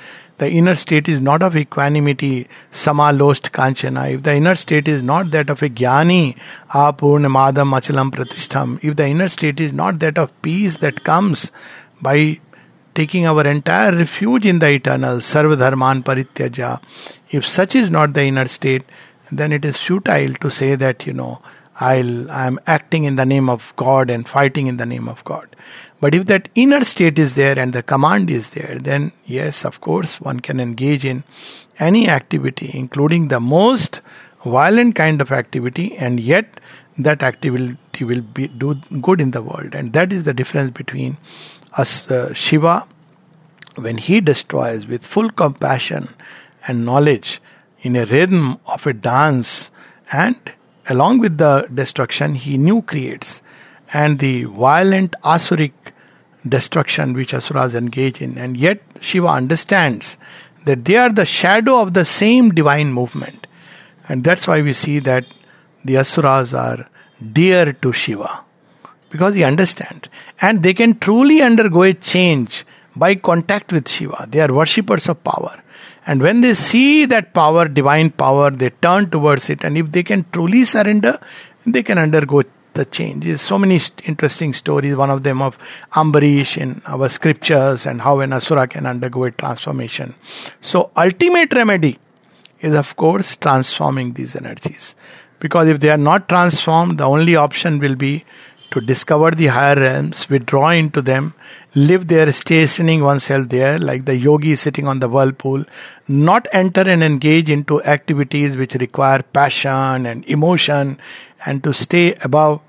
[0.42, 4.12] the inner state is not of equanimity, samalost kanchana.
[4.16, 6.36] If the inner state is not that of a jnani,
[6.72, 8.80] apuryamanam achalam pratistham.
[8.82, 11.52] If the inner state is not that of peace that comes
[12.02, 12.40] by
[12.96, 16.82] taking our entire refuge in the eternal, sarva dharman parityajya.
[17.30, 18.82] If such is not the inner state,
[19.32, 21.40] then it is futile to say that, you know,
[21.82, 25.56] I'll, I'm acting in the name of God and fighting in the name of God.
[26.00, 29.82] But if that inner state is there and the command is there, then yes, of
[29.82, 31.24] course, one can engage in
[31.80, 34.02] any activity, including the most
[34.46, 36.60] violent kind of activity, and yet
[36.98, 39.74] that activity will be do good in the world.
[39.74, 41.18] And that is the difference between
[41.74, 42.88] us, uh, Shiva,
[43.76, 46.10] when he destroys with full compassion
[46.68, 47.42] and knowledge
[47.82, 49.72] in a rhythm of a dance,
[50.12, 50.38] and
[50.88, 53.42] along with the destruction, he new creates.
[53.94, 55.74] And the violent asuric
[56.48, 60.18] destruction which asuras engage in, and yet Shiva understands
[60.66, 63.48] that they are the shadow of the same divine movement.
[64.08, 65.26] And that's why we see that
[65.84, 66.88] the asuras are
[67.32, 68.44] dear to Shiva
[69.10, 70.10] because he understands
[70.40, 72.66] and they can truly undergo a change
[72.96, 74.28] by contact with Shiva.
[74.30, 75.62] They are worshippers of power.
[76.06, 79.64] And when they see that power, divine power, they turn towards it.
[79.64, 81.20] And if they can truly surrender,
[81.66, 82.44] they can undergo
[82.74, 83.26] the change.
[83.26, 84.96] There's so many interesting stories.
[84.96, 85.58] One of them of
[85.94, 90.16] Ambarish in our scriptures and how an asura can undergo a transformation.
[90.62, 92.00] So, ultimate remedy
[92.62, 94.96] is, of course, transforming these energies.
[95.40, 98.24] Because if they are not transformed, the only option will be
[98.72, 101.34] to discover the higher realms, withdraw into them,
[101.74, 105.64] live there, stationing oneself there, like the yogi sitting on the whirlpool,
[106.08, 111.00] not enter and engage into activities which require passion and emotion,
[111.46, 112.62] and to stay above.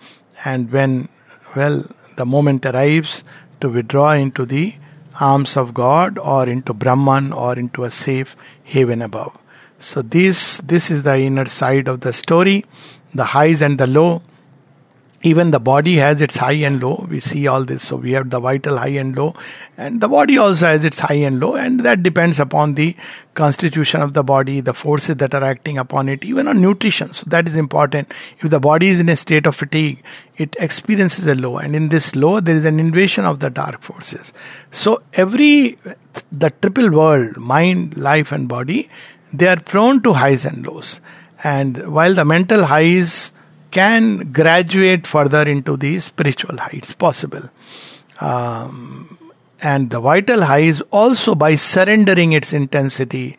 [0.44, 1.09] And when,
[1.57, 1.84] well,
[2.16, 3.24] the moment arrives,
[3.61, 4.74] to withdraw into the
[5.20, 8.34] arms of God or into Brahman or into a safe
[8.64, 9.36] haven above.
[9.78, 12.64] So this this is the inner side of the story,
[13.14, 14.22] the highs and the low
[15.23, 17.07] even the body has its high and low.
[17.09, 17.83] We see all this.
[17.83, 19.35] So we have the vital high and low.
[19.77, 21.55] And the body also has its high and low.
[21.55, 22.97] And that depends upon the
[23.35, 27.12] constitution of the body the forces that are acting upon it even on nutrition.
[27.12, 28.12] So that is important.
[28.41, 30.03] If the body is in a state of fatigue
[30.37, 31.59] it experiences a low.
[31.59, 34.33] And in this low there is an invasion of the dark forces.
[34.73, 35.79] So every
[36.33, 38.91] the triple world mind life and body
[39.33, 41.01] they are prone to highs and lows.
[41.45, 43.33] And while the mental highs
[43.73, 47.51] can graduate further into the spiritual heights possible.
[48.20, 49.18] Um,
[49.61, 53.39] and the vital high is also by surrendering its intensity,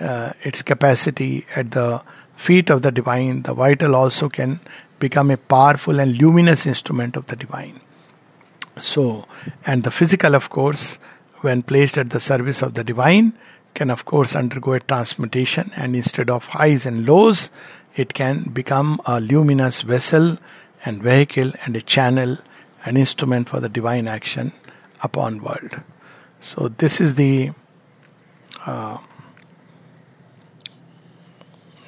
[0.00, 2.02] uh, its capacity at the
[2.36, 4.60] feet of the divine, the vital also can
[4.98, 7.80] become a powerful and luminous instrument of the divine.
[8.78, 9.26] So,
[9.66, 10.98] and the physical, of course,
[11.42, 13.34] when placed at the service of the divine,
[13.74, 17.50] can of course undergo a transmutation, and instead of highs and lows,
[17.96, 20.38] it can become a luminous vessel
[20.84, 22.38] and vehicle and a channel,
[22.84, 24.52] an instrument for the divine action
[25.02, 25.80] upon world.
[26.40, 27.52] So this is the
[28.66, 28.98] uh,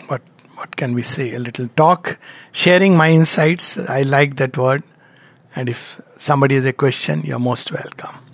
[0.06, 0.22] what
[0.54, 1.34] what can we say?
[1.34, 2.18] A little talk,
[2.52, 3.76] sharing my insights.
[3.76, 4.82] I like that word,
[5.54, 8.25] and if somebody has a question, you're most welcome.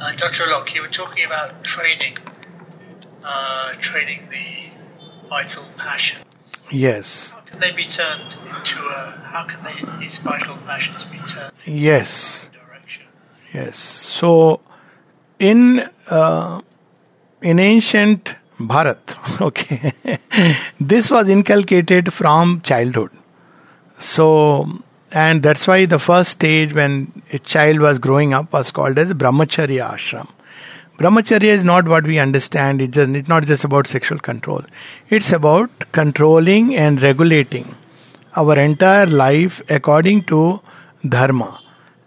[0.00, 0.46] Uh, Dr.
[0.46, 2.16] Locke, you were talking about training,
[3.22, 4.70] uh, training the
[5.28, 6.24] vital passions.
[6.70, 7.32] Yes.
[7.32, 9.20] How can they be turned into a?
[9.22, 11.52] How can they, these vital passions be turned?
[11.66, 12.48] Yes.
[12.50, 13.02] Direction.
[13.52, 13.76] Yes.
[13.78, 14.60] So,
[15.38, 16.62] in uh,
[17.42, 19.92] in ancient Bharat, okay,
[20.80, 23.10] this was inculcated from childhood.
[23.98, 24.82] So
[25.12, 29.12] and that's why the first stage when a child was growing up was called as
[29.12, 30.28] brahmacharya ashram.
[30.98, 32.82] Brahmacharya is not what we understand.
[32.82, 34.62] It's, just, it's not just about sexual control.
[35.08, 37.74] It's about controlling and regulating
[38.36, 40.60] our entire life according to
[41.08, 41.58] dharma.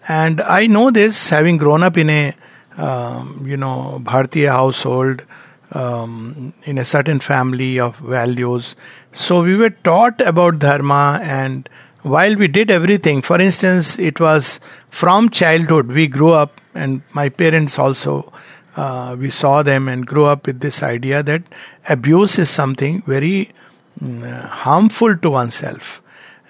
[0.08, 2.36] And I know this having grown up in a,
[2.78, 5.24] um, you know, Bharatiya household,
[5.72, 8.76] um, in a certain family of values.
[9.12, 11.68] So we were taught about dharma and
[12.04, 17.30] while we did everything, for instance, it was from childhood we grew up, and my
[17.30, 18.32] parents also,
[18.76, 21.44] uh, we saw them and grew up with this idea that
[21.88, 23.52] abuse is something very
[24.02, 26.02] mm, harmful to oneself.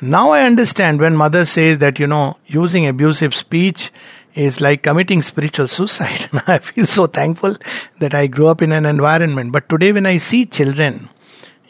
[0.02, 3.92] Now I understand when mother says that, you know, using abusive speech
[4.36, 6.30] is like committing spiritual suicide.
[6.48, 7.56] I feel so thankful
[8.00, 9.52] that I grew up in an environment.
[9.52, 11.10] But today, when I see children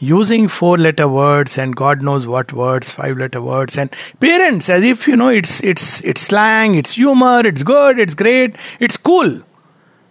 [0.04, 4.84] using four letter words and god knows what words five letter words and parents as
[4.84, 9.42] if you know it's it's it's slang it's humor it's good it's great it's cool.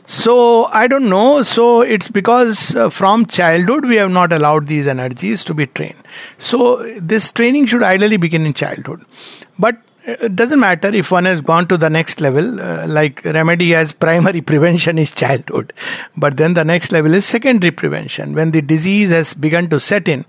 [0.04, 1.42] So i don't know.
[1.42, 6.02] So it's because uh, from childhood we have not allowed these energies to be trained.
[6.38, 6.60] So
[6.98, 9.04] this training should ideally begin in childhood.
[9.58, 13.74] But it doesn't matter if one has gone to the next level uh, like remedy
[13.74, 15.72] as primary prevention is childhood.
[16.16, 18.34] But then the next level is secondary prevention.
[18.34, 20.24] When the disease has begun to set in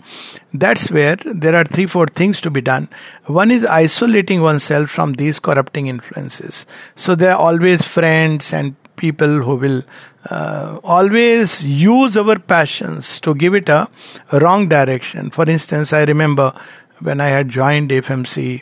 [0.54, 2.88] that's where there are three four things to be done.
[3.26, 6.66] One is isolating oneself from these corrupting influences.
[6.96, 9.84] So there are always friends and people who will
[10.30, 13.90] uh, always use our passions to give it a
[14.34, 15.32] wrong direction.
[15.32, 16.54] For instance i remember
[17.00, 18.62] when i had joined fmc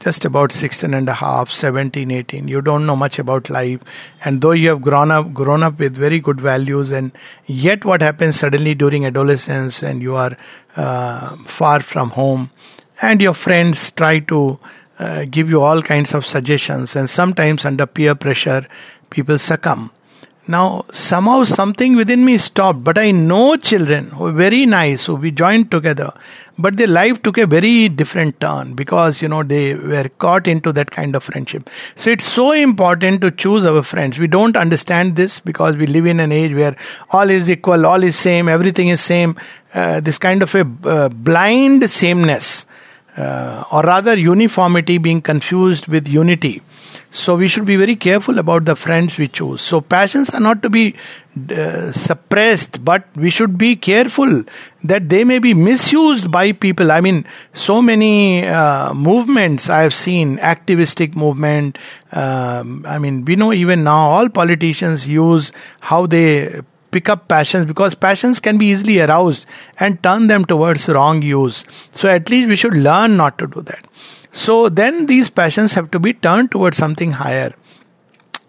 [0.00, 3.80] just about 16 and a half 17 18 you don't know much about life.
[4.24, 7.12] And though you have grown up grown up with very good values and
[7.46, 10.36] yet what happens suddenly during adolescence and you are
[10.76, 12.50] uh, far from home
[13.00, 14.58] and your friends try to
[14.98, 18.66] uh, give you all kinds of suggestions and sometimes under peer pressure
[19.10, 19.90] people succumb
[20.46, 25.14] now, somehow something within me stopped, but I know children who are very nice, who
[25.14, 26.12] we joined together,
[26.58, 30.70] but their life took a very different turn because, you know, they were caught into
[30.72, 31.70] that kind of friendship.
[31.96, 34.18] So it's so important to choose our friends.
[34.18, 36.76] We don't understand this because we live in an age where
[37.10, 39.36] all is equal, all is same, everything is same.
[39.72, 42.66] Uh, this kind of a uh, blind sameness,
[43.16, 46.60] uh, or rather uniformity being confused with unity
[47.14, 49.62] so we should be very careful about the friends we choose.
[49.62, 50.96] So passions are not to be
[51.48, 54.42] uh, suppressed, but we should be careful
[54.82, 56.90] that they may be misused by people.
[56.90, 61.78] I mean, so many uh, movements I have seen, activistic movement.
[62.10, 67.64] Um, I mean, we know even now all politicians use how they pick up passions
[67.64, 69.46] because passions can be easily aroused
[69.78, 71.64] and turn them towards wrong use.
[71.94, 73.86] So at least we should learn not to do that.
[74.34, 77.54] So then these passions have to be turned towards something higher.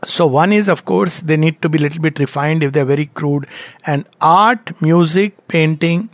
[0.04, 2.86] So one is of course they need to be a little bit refined if they're
[2.86, 3.46] very crude.
[3.86, 6.10] And art, music, painting,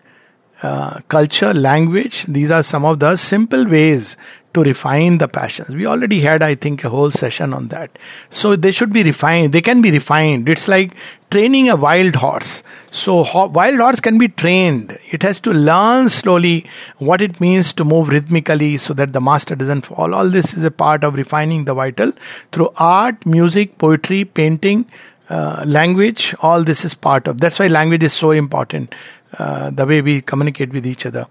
[0.62, 4.18] uh, culture, language, these are some of the simple ways
[4.54, 5.70] to refine the passions.
[5.70, 7.98] We already had, I think, a whole session on that.
[8.30, 9.54] So they should be refined.
[9.54, 10.50] They can be refined.
[10.50, 10.94] It's like
[11.30, 12.62] training a wild horse.
[12.92, 14.98] So ho- wild horse can be trained.
[15.12, 16.66] It has to learn slowly
[16.98, 20.14] what it means to move rhythmically so that the master doesn't fall.
[20.14, 22.12] All this is a part of refining the vital
[22.52, 24.86] through art, music, poetry, painting,
[25.30, 26.36] uh, language.
[26.42, 27.40] All this is part of.
[27.40, 28.94] That's why language is so important.
[29.40, 31.26] Uh, the way we communicate with each other,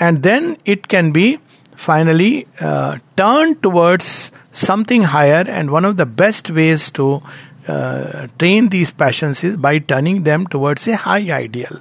[0.00, 1.38] and then it can be
[1.76, 7.22] finally uh, turn towards something higher and one of the best ways to
[7.66, 11.80] uh, train these passions is by turning them towards a high ideal.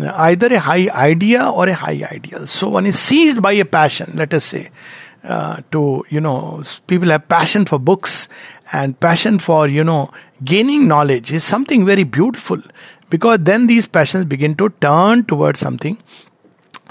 [0.00, 2.46] Either a high idea or a high ideal.
[2.46, 4.70] So one is seized by a passion let us say
[5.24, 8.28] uh, to you know people have passion for books
[8.72, 10.10] and passion for you know
[10.44, 12.60] gaining knowledge is something very beautiful
[13.10, 15.98] because then these passions begin to turn towards something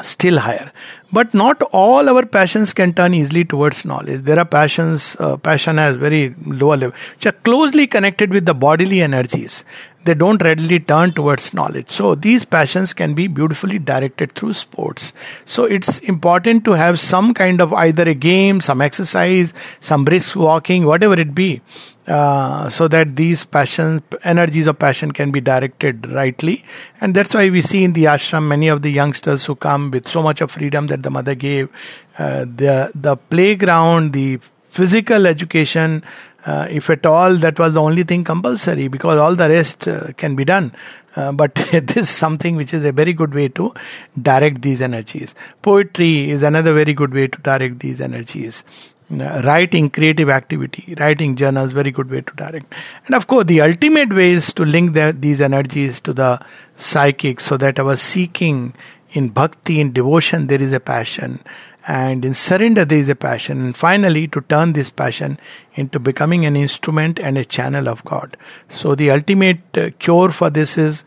[0.02, 0.72] still higher
[1.12, 4.22] but not all our passions can turn easily towards knowledge.
[4.22, 6.98] There are passions uh, passion has very lower level.
[7.16, 9.64] Which are closely connected with the bodily energies.
[10.04, 11.90] They don't readily turn towards knowledge.
[11.90, 15.12] So these passions can be beautifully directed through sports.
[15.44, 20.36] So it's important to have some kind of either a game some exercise some brisk
[20.36, 21.62] walking whatever it be
[22.08, 26.64] uh, so that these passions, energies of passion can be directed rightly.
[27.02, 30.08] And that's why we see in the ashram many of the youngsters who come with
[30.08, 31.70] so much of freedom that the mother gave.
[32.18, 34.40] Uh, the, the playground, the
[34.72, 36.04] physical education,
[36.46, 40.12] uh, if at all that was the only thing compulsory because all the rest uh,
[40.14, 40.74] can be done.
[41.16, 43.74] Uh, but this is something which is a very good way to
[44.22, 45.36] direct these energies.
[45.62, 48.64] Poetry is another very good way to direct these energies
[49.10, 52.74] writing creative activity writing journals very good way to direct
[53.06, 56.40] and of course the ultimate way is to link the, these energies to the
[56.76, 58.74] psychic so that our seeking
[59.12, 61.40] in bhakti in devotion there is a passion.
[61.88, 63.62] And in surrender there is a passion.
[63.62, 65.40] And finally to turn this passion
[65.76, 68.38] into becoming an instrument and a channel of god.
[68.70, 71.06] So the ultimate uh, cure for this is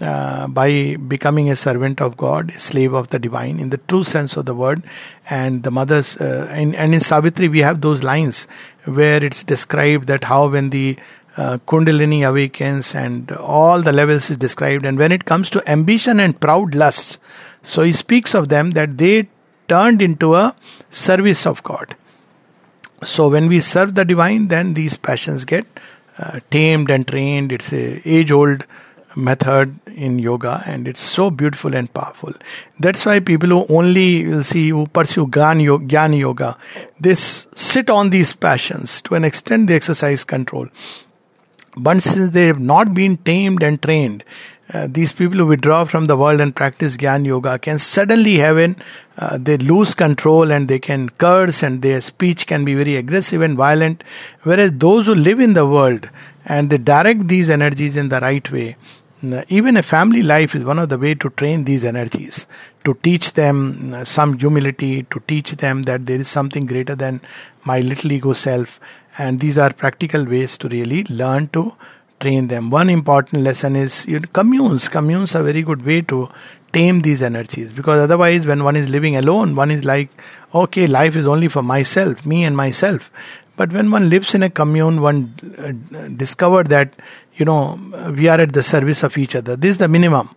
[0.00, 4.02] uh, by becoming a servant of God, a slave of the divine in the true
[4.02, 4.82] sense of the word.
[5.28, 8.48] And the mothers, uh, and, and in Savitri, we have those lines
[8.84, 10.96] where it's described that how when the
[11.36, 14.84] uh, Kundalini awakens and all the levels is described.
[14.84, 17.18] And when it comes to ambition and proud lusts,
[17.62, 19.28] so he speaks of them that they
[19.68, 20.54] turned into a
[20.90, 21.96] service of God.
[23.02, 25.66] So when we serve the divine, then these passions get
[26.18, 27.52] uh, tamed and trained.
[27.52, 28.64] It's a age-old
[29.14, 32.32] method in yoga, and it's so beautiful and powerful.
[32.80, 36.56] That's why people who only will see who pursue Gyan yoga,
[36.98, 39.66] they sit on these passions to an extent.
[39.66, 40.68] They exercise control,
[41.76, 44.24] but since they have not been tamed and trained,
[44.72, 48.56] uh, these people who withdraw from the world and practice Gyan Yoga can suddenly have
[48.56, 48.76] an,
[49.18, 53.42] uh, they lose control and they can curse and their speech can be very aggressive
[53.42, 54.02] and violent.
[54.44, 56.08] Whereas those who live in the world
[56.46, 58.76] and they direct these energies in the right way,
[59.24, 62.46] uh, even a family life is one of the way to train these energies,
[62.84, 67.20] to teach them uh, some humility, to teach them that there is something greater than
[67.64, 68.80] my little ego self.
[69.18, 71.74] And these are practical ways to really learn to
[72.20, 72.70] train them.
[72.70, 74.88] One important lesson is you know, communes.
[74.88, 76.30] Communes are very good way to
[76.72, 80.10] tame these energies because otherwise, when one is living alone, one is like,
[80.54, 83.10] okay, life is only for myself, me and myself.
[83.56, 86.94] But when one lives in a commune, one uh, that
[87.36, 87.78] you know
[88.16, 89.56] we are at the service of each other.
[89.56, 90.30] This is the minimum.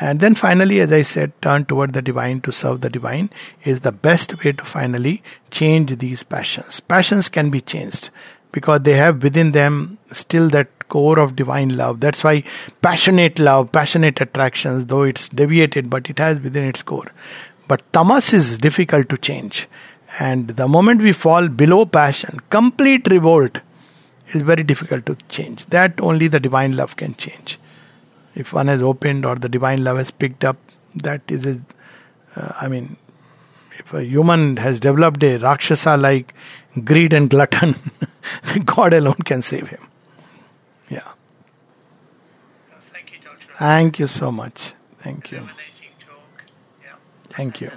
[0.00, 3.30] And then finally, as I said, turn toward the divine to serve the divine
[3.64, 6.80] is the best way to finally change these passions.
[6.80, 8.10] Passions can be changed
[8.52, 12.00] because they have within them still that core of divine love.
[12.00, 12.44] That's why
[12.80, 17.10] passionate love, passionate attractions, though it's deviated, but it has within its core.
[17.68, 19.68] But tamas is difficult to change.
[20.18, 23.60] And the moment we fall below passion, complete revolt
[24.34, 25.64] is very difficult to change.
[25.66, 27.58] That only the divine love can change.
[28.34, 30.56] If one has opened or the divine love has picked up,
[30.94, 31.60] that is a,
[32.36, 32.96] uh, I mean,
[33.78, 36.34] if a human has developed a Rakshasa like
[36.84, 37.76] greed and glutton,
[38.64, 39.86] God alone can save him.
[40.88, 41.08] Yeah.
[42.92, 43.54] Thank you, Dr.
[43.58, 44.74] Thank you so much.
[44.98, 45.38] Thank you.
[45.38, 45.48] Talk.
[46.82, 46.94] Yeah.
[47.28, 47.70] Thank you.